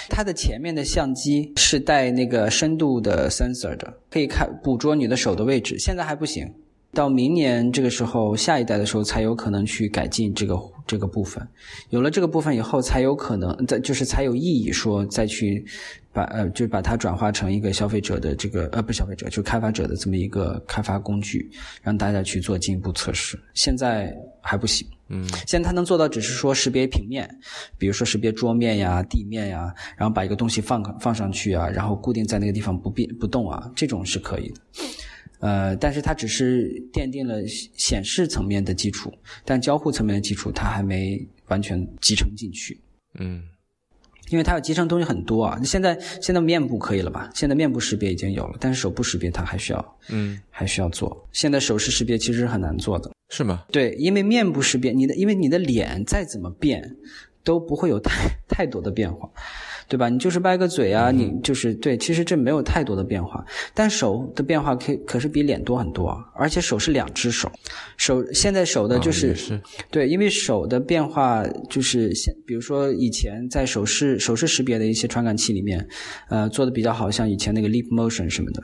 [0.09, 6.51] 它的前面的相机是带那个深度的 sensor 的，可以看捕捉你的手的位置，现在还不行。
[6.91, 10.55] 到明年这个时候，下一代的时候才有可能去改进这个
[10.85, 11.47] 这个部分。
[11.89, 15.65] 有了这个部分以后，才有可能再就是才有意义说再去
[16.13, 21.49] 把呃就把它转化成一个消费者的这个呃不消费者就开发者的这么一个开发工具，
[21.81, 23.37] 让大家去做进一步测试。
[23.53, 27.29] 现在还不行，嗯，现在它能做到只是说识别平面，
[27.77, 34.61] 比如说识别桌面呀、地面呀，然后把一个东西放放上去啊，然后固定在那个地方不变不动啊，这种是可以的。
[35.39, 39.13] 呃，但是它只是奠定了显示层面的基础，
[39.43, 42.79] 但交互层面的基础它还没完全集成进去。
[43.19, 43.43] 嗯，
[44.29, 45.61] 因为它要集成东西很多啊。
[45.63, 47.29] 现在现在面部可以了吧？
[47.33, 51.27] 现在面部识别已经有了，但是手部识别它还需要，嗯，还需要做。
[51.31, 53.65] 现在手势识别其实是很难做的，是吗？
[53.71, 56.95] 对，因为面部识别，你的因为你的脸再怎么变，
[57.43, 58.11] 都不会有太
[58.49, 59.29] 太多的变化。
[59.87, 60.09] 对吧？
[60.09, 66.17] 你就是掰个嘴啊，你就是对，其实这没有太多的变化，但手的变化可可是比脸多很多啊！
[66.35, 67.51] 而且手是两只手，
[67.97, 69.35] 手现在手的就是
[69.91, 75.87] 对，因为手的变化就是现，比如说以前在手势手势识别的一些传感器里面，
[76.29, 78.63] 呃，做的比较好，像以前那个 Leap Motion 什么的，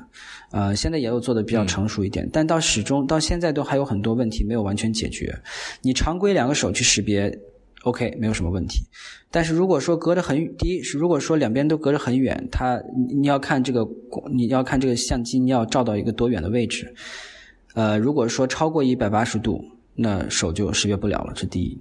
[0.51, 5.37] 呃，现在也有做的比较成熟一点，但到始终到现在都还有很多问题没有完全解决。
[5.81, 7.37] 你常规两个手去识别
[7.83, 8.83] ，OK，没有什么问题。
[9.29, 13.87] 但是如果说隔着很第一是如果说两边都隔着很远，它你要看这个
[14.31, 16.93] 你要看这个相机你要照到一个多远的位置，
[17.73, 19.63] 呃，如果说超过一百八十度，
[19.95, 21.77] 那手就识别不了了，这第一。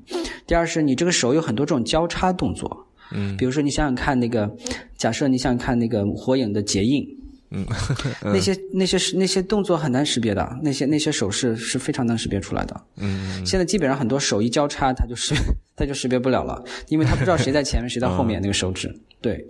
[0.46, 4.50] 第二是你这个手有很多这种交叉动作，嗯，比如说你想想看那个，
[4.96, 7.06] 假设你想想看那个火影的结印。
[7.50, 7.66] 嗯，
[8.22, 12.80] 那些那些那些动作很难识别的，那些那些手势是非常难识别出来的。
[12.96, 15.34] 嗯，现在基本上很多手一交叉，它就识
[15.76, 18.94] 它就识别不了了，因为它不知道谁在前面谁在后面那个手指。
[19.20, 19.44] 对，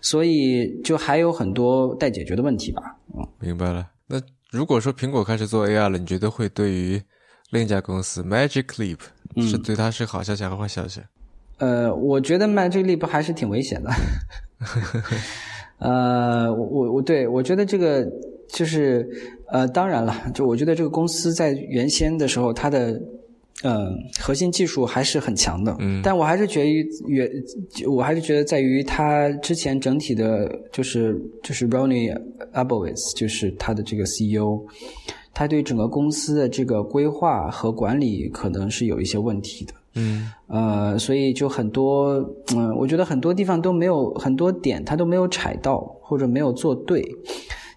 [0.00, 2.82] 所以就还有很多待解决的问题吧。
[3.16, 3.86] 嗯，明白了。
[4.06, 4.20] 那
[4.50, 7.02] 如果说苹果开始做 AR 了，你觉得会对于
[7.50, 8.98] 另一家公司 Magic Leap
[9.42, 11.00] 是对它是好消息还是坏消息？
[11.58, 13.90] 呃，我觉得 Magic Leap 还是挺危险的。
[15.78, 18.06] 呃，我我我对我觉得这个
[18.48, 19.08] 就是
[19.48, 23.00] 呃，当然了，就我觉得这个公司在原先的时候，它的
[23.62, 27.28] 呃核心技术还是很强的，嗯，但我还是觉于原，
[27.86, 32.16] 我还是觉得在于它之前整体的，就是就是 Ronnie
[32.52, 34.60] Abowitz，就是他的这个 CEO，
[35.34, 39.74] 他对整个公司的这个规划和管理可能是有一些问题的。
[39.94, 42.14] 嗯，呃，所以就很多，
[42.54, 47.04] 嗯，我觉得很多地方都没有很多点，他都没有踩到或者没有做对，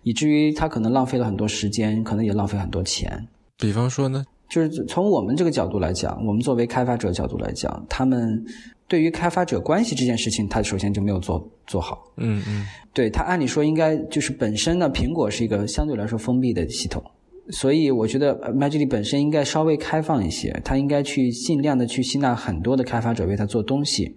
[0.04, 3.28] 以至于他可能浪费了很多时间，可能也浪费很多钱。
[3.58, 8.44] 比方说呢，就是从我们这个角度来讲，我们作为开发者角度来讲，他们
[8.88, 12.04] 对于开发者关系这件事情，他首先就没有做做好。
[12.18, 17.04] 嗯嗯，对他按理说应该就是本身呢，苹果是一个相对来说封闭的系统。
[17.52, 24.16] 所以我觉得 Magic 本身应该稍微开放一些，它应该去尽量的去吸纳很多的开发者为它做东西，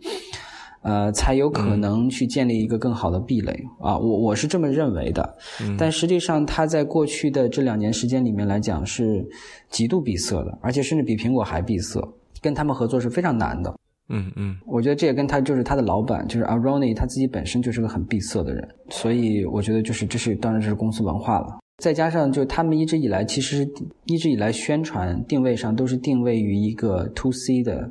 [0.83, 3.97] 呃，才有可能去建立一个更好的壁垒啊。
[3.97, 5.37] 我我是这么认为的，
[5.78, 9.24] 但实际上它在过去的这两年时间里面来讲是
[9.68, 12.01] 极度闭塞的，而且甚至比苹果还闭塞，
[12.41, 13.74] 跟他们合作是非常难的。
[14.12, 21.59] 嗯嗯，我觉得这也跟他就是他的老板就是 Aroni 他自己本身就是个很闭塞的人，所以我觉得就是这是当然这是公司文化了。
[21.81, 23.68] 再加上，就他们一直以来，其实
[24.05, 27.91] 一直以来宣传定位上都是定位于一个 to C 的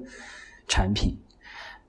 [0.67, 1.17] 产品，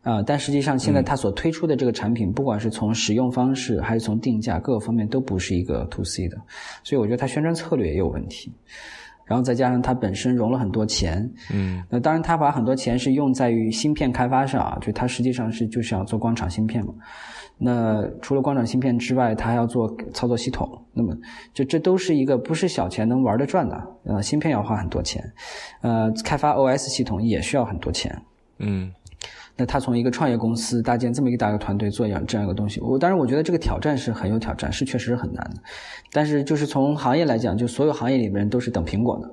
[0.03, 6.37] 啊，但实际上现在他所推出的这个产品，不管是从使用方式还是从定价各个方面，都不是一个 to C 的，
[6.83, 8.51] 所以我觉得他宣传策略也有问题。
[9.31, 16.93] 然后再加上它本身融了很多钱，嗯，那当然它把很多钱是用在于芯片开发上啊，就它实际上是就是要做光场芯片嘛。
[17.57, 21.17] 那除了光场芯片之外，它还要做操作系统，那么
[21.55, 23.81] 这这都是一个不是小钱能玩得转的。
[24.03, 25.23] 呃，芯片要花很多钱，
[25.83, 28.21] 呃，开发 OS 系统也需要很多钱。
[28.59, 28.91] 嗯，
[29.61, 35.61] 那他从一个创业公司搭建这么一个大个团队做样这样一个东西，我当然我觉得这个挑战是很有挑战，是确实是很难的。
[36.11, 39.31] 但是就是从行业来讲，就所有行业里面都是等苹果的。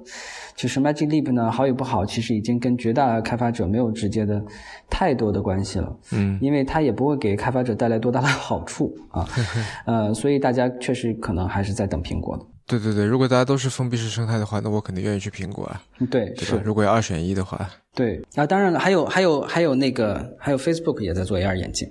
[0.54, 4.44] 就是 Magic Leap 呢，好与不好，其实已经跟绝大开发者没有直接的
[4.90, 5.98] 太多的关系了。
[6.12, 9.26] 嗯，因为它也不会给开发者带来多大的 好处啊。
[9.88, 12.44] 呃，所以大家确实可能还是在等苹果的。
[12.68, 15.82] 对对对，如果大家都是封闭式生态的话，那我肯定愿意去苹果啊。
[16.12, 16.58] 对，对是？
[16.66, 21.90] 如果要二选一的话，对啊，当然了，还有还有还有那个还有 Facebook 也在做 AR 眼镜。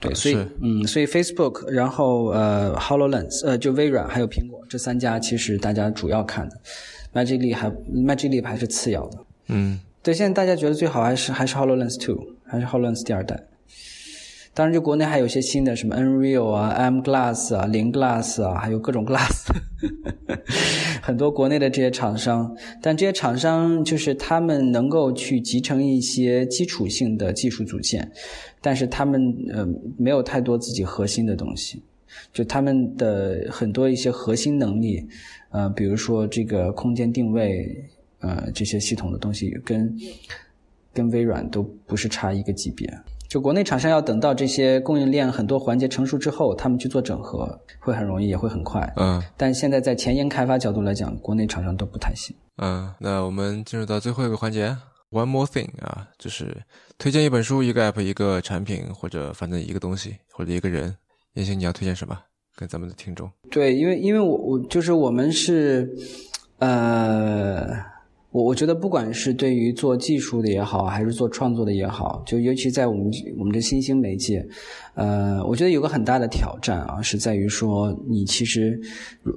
[0.00, 6.58] 对，所以嗯，所以 Facebook，然后呃 HoloLens，呃就微软还有苹果这三家，其实大家主要看的
[7.14, 9.18] ，Magic Leap 还 Magic Leap 还是次要的。
[9.48, 13.42] 嗯，对，现在大家觉得最好还是还是 Hololens Two，还是 Hololens 第二代。
[14.56, 19.50] 当然，就国内还有一些新的，什么 Nreal 啊、M Glass 啊、零 Glass 啊，还有各种 Glass，
[21.02, 22.56] 很多国内的这些厂商。
[22.80, 28.10] 但这些厂商就是他们能够去集成一些基础性的技术组件，
[28.62, 31.82] 但是他们呃没有太多自己核心的东西。
[32.32, 35.06] 就他们的很多一些核心能力，
[35.50, 37.84] 呃，比如说这个空间定位，
[38.20, 39.94] 呃，这些系统的东西跟
[40.94, 42.90] 跟微软都不是差一个级别。
[43.28, 48.92] 就国内厂商要等到这些供应链很多环节成熟之后，他们去做整合会很容易，也会很快。
[48.96, 52.34] 嗯但现在在前沿开发角度来讲，国内厂商都不太行。
[52.58, 54.76] 嗯，那我们进入到最后一个环节
[55.10, 56.56] ，One More Thing 啊，就是
[56.98, 60.96] 推荐一本书、一个 app、一个产品，或者反正一个东西或者一个人。
[61.34, 62.18] 叶星，你要推荐什么？
[62.56, 63.30] 跟咱们的听众。
[63.50, 65.94] 对，因为因为我我就是我们是，
[66.58, 67.76] 呃，
[68.36, 74.46] 我我觉得不管是对于做技术的也好，还是做创作的也好，就尤其在我们我们的新兴媒介，
[74.94, 78.78] 呃，我觉得有个很大的挑战啊，是在于说你其实，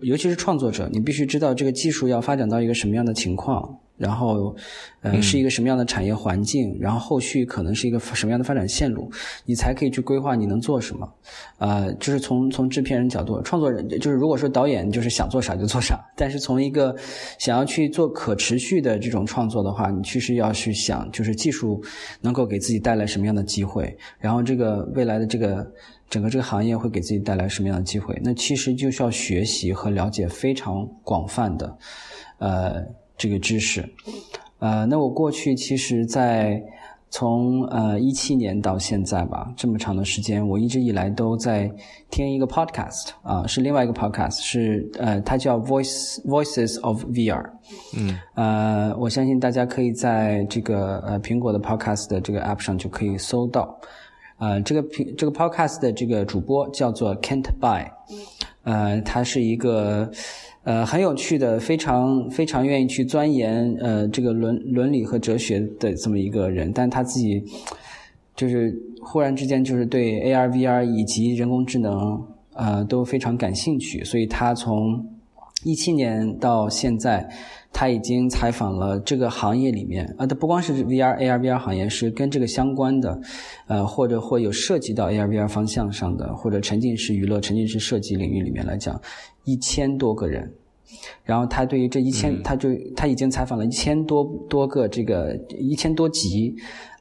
[0.01, 3.79] 尤其是创作者，你必须知道这个技术要发展到一个什么样的情况。
[3.99, 4.55] 然后，
[5.01, 6.75] 呃，是一个什么样的产业环境？
[6.79, 9.11] 然后后续可能是一个什么样的发展线路？
[9.45, 11.13] 你才可以去规划你能做什么。
[11.57, 16.95] 呃，就是从从制片人角度，创作人就是如果说导演就是想做啥就做啥，但是从一个
[17.37, 21.83] 想要去做可持续的这种创作的话，你其实要去想，就是技术
[22.21, 25.69] 能够给自己带来什么样的机会，然后这个未来的这个
[26.09, 28.17] 整个这个行业会给自己带来什么样的机会？
[28.23, 31.77] 那其实就需要学习和了解非常广泛的，
[32.37, 32.81] 呃。
[33.19, 33.87] 这个知识，
[34.59, 36.63] 呃，那我过去其实，在
[37.09, 41.69] 从呃一七年到现在吧，这么长的时间，我一直以来都在
[42.09, 47.43] 听一个 podcast 啊，是另外一个 podcast，是呃，它叫 Voice Voices of VR，
[47.97, 53.77] 嗯，呃，我相信大家可以在这个呃苹果的 podcast 的这个 app 上就可以搜到，
[54.37, 57.91] 呃，这个苹这个 podcast 的这个主播叫做 Kent By，
[58.63, 60.09] 呃，他是一个。
[60.63, 67.43] 呃，很有趣的，非常非常愿意去钻研呃这个伦伦理和哲学的这么一个人，但他自己
[68.35, 72.21] 就是忽然之间就是对 AR、VR 以及人工智能
[72.53, 75.03] 呃都非常感兴趣，所以他从
[75.63, 77.27] 一七年到现在，
[77.71, 83.19] 他已经采访了这个行业里面啊，他不光是 VR、AR、VR 行业，是跟这个相关的，
[83.67, 88.99] 呃，或者或有涉及到 AR、VR 方向上的，或者沉浸式娱乐、沉浸式设计领域里面来讲。
[89.45, 90.51] 一千多个人，
[91.23, 96.55] 然后他对于这一千，他就他已经采访了一千多多个这个一千多集，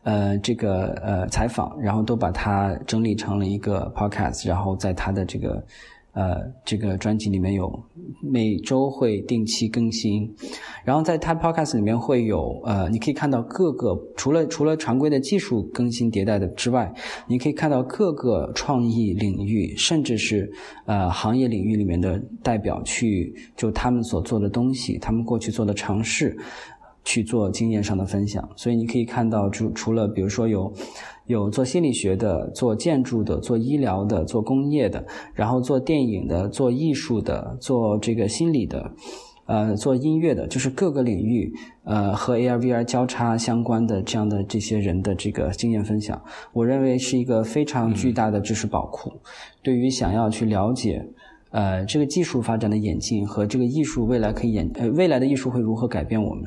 [0.04, 5.62] 呃，这个呃采访，然后都把它整理成了一个 podcast，然后在他的这个。
[6.12, 7.70] 呃，这个专辑里面有
[8.22, 10.28] 每周会定期更新，
[10.84, 16.92] 然后在他 podcast 里面会有呃，你可以看到各个除了除了常规的技术更新迭代的之外，
[17.26, 20.50] 你可以看到各个创意领域，甚至是
[20.86, 26.36] 呃行业领域里面的代表去就他们所做的东西，他们过去做的尝试。
[27.04, 30.70] 去做经验上的分享，所以你可以看到，除除了比如说有
[31.28, 38.90] 有做心理学的、做建筑的、做医疗的、做工业的，然后做电影的、做艺术的、做这个心理的，
[39.44, 41.52] 呃，做音乐的，就是各个领域
[41.84, 46.20] 呃和 AR、VR 交叉相关的这样的这些人的这个经验分享，
[46.54, 49.12] 我认为是一个非常巨大的知识宝库。
[49.62, 51.06] 对于想要去了解
[51.50, 56.44] 呃这个技术发展的演进和这个艺术未来可以演呃未来的艺术会如何改变我们。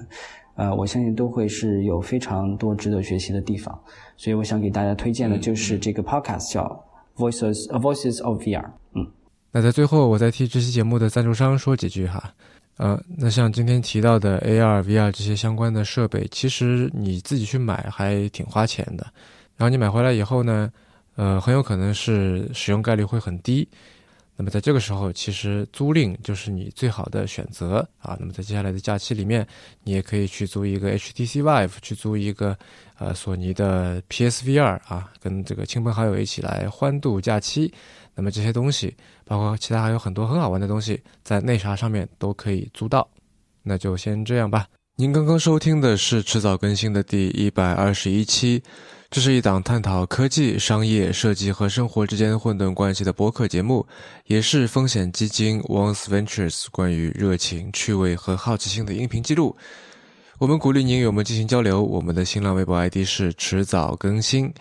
[0.61, 3.75] 呃，我相信都会是有非常多值得学习的地方，
[4.15, 6.85] 所以我想给大家推荐的就是这个 podcast 叫
[7.17, 8.65] Voices Voices of VR。
[8.93, 9.07] 嗯，
[9.51, 12.31] 那在最后，我再替这期节目的赞助商说几句哈。
[12.77, 19.03] 呃，那像今天提到的 AR、VR 这些相关的设备，其实你自己去买还挺花钱的。
[19.57, 20.71] 然后你买回来以后呢，
[21.15, 23.67] 呃，很有可能是使用概率会很低。
[24.41, 28.17] 那么在这个时候，其实租赁就是你最好的选择啊。
[28.19, 29.47] 那么在接下来的假期里面，
[29.83, 32.57] 你也可以去租一个 HTC Vive，去租一个
[32.97, 37.71] 呃索尼的 PSVR 啊，跟这个亲朋好友一起来欢度假期。
[38.15, 43.07] 那么这些东西，包括其他还有很多很好玩的东西，在内啥上面都可以租到。
[43.61, 44.65] 那就先这样吧。
[44.97, 48.61] 您刚刚收听的是迟早更新的第一百二十一期。
[49.09, 53.87] 这是一档探讨科技、商业、设计和生活之间混沌关系的播客节目，
[54.25, 59.55] 也是风险基金 Once Ventures 关于热情、趣味和好奇心的音频记录。
[60.37, 61.81] 我们鼓励您与我们进行交流。
[61.81, 64.53] 我们的新浪微博 ID 是迟早更新，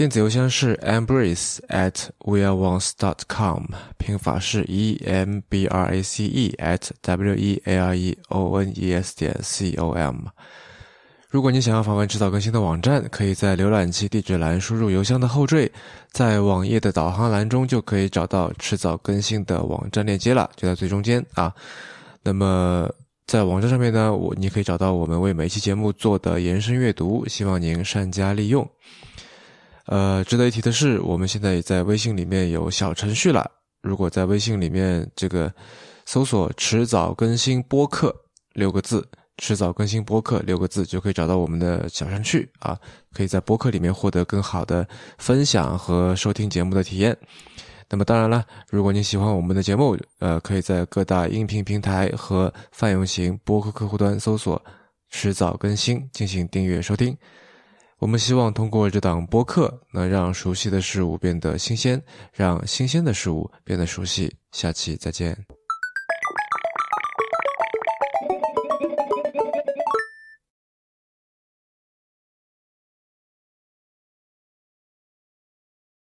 [0.00, 3.64] 电子邮箱是 embrace at weareones.com，
[3.98, 8.72] 拼法是 e m b r a c e at w e a r e o n
[8.74, 10.20] e s 点 c o m。
[11.28, 15.70] 如果你想要访问迟早更新的网站，可以在浏览器地址栏输入邮箱的后缀，
[16.12, 21.54] 在网页的导航栏中就可以找到迟早更新的网站链接了，就在最中间啊。
[22.22, 22.88] 那么
[23.26, 28.66] 在网站上面呢，我你可以找到我们为每期节目做的延伸阅读，希望您善加利用。
[29.90, 33.50] 呃，值得一提的是，我们现在也在微信里面有小程序了。
[33.82, 35.52] 如果在微信里面这个
[36.06, 38.14] 搜索“迟早更新播客”
[38.54, 39.06] 六个字。
[39.42, 42.78] 迟早更新播客六个字就可以找到我们的小程序啊，
[43.14, 44.86] 可以在播客里面获得更好的
[45.16, 47.16] 分享和收听节目的体验。
[47.88, 54.62] 那么当然了，如果你喜欢我们的节目，呃，可以在各大音频平台和泛用型播客客户端搜索
[55.08, 57.16] “迟早更新”进行订阅收听。
[58.00, 64.34] 我们希望通过这档播客，能让熟悉的事物变得新鲜，让新鲜的事物变得熟悉。
[64.52, 65.59] 下期再见。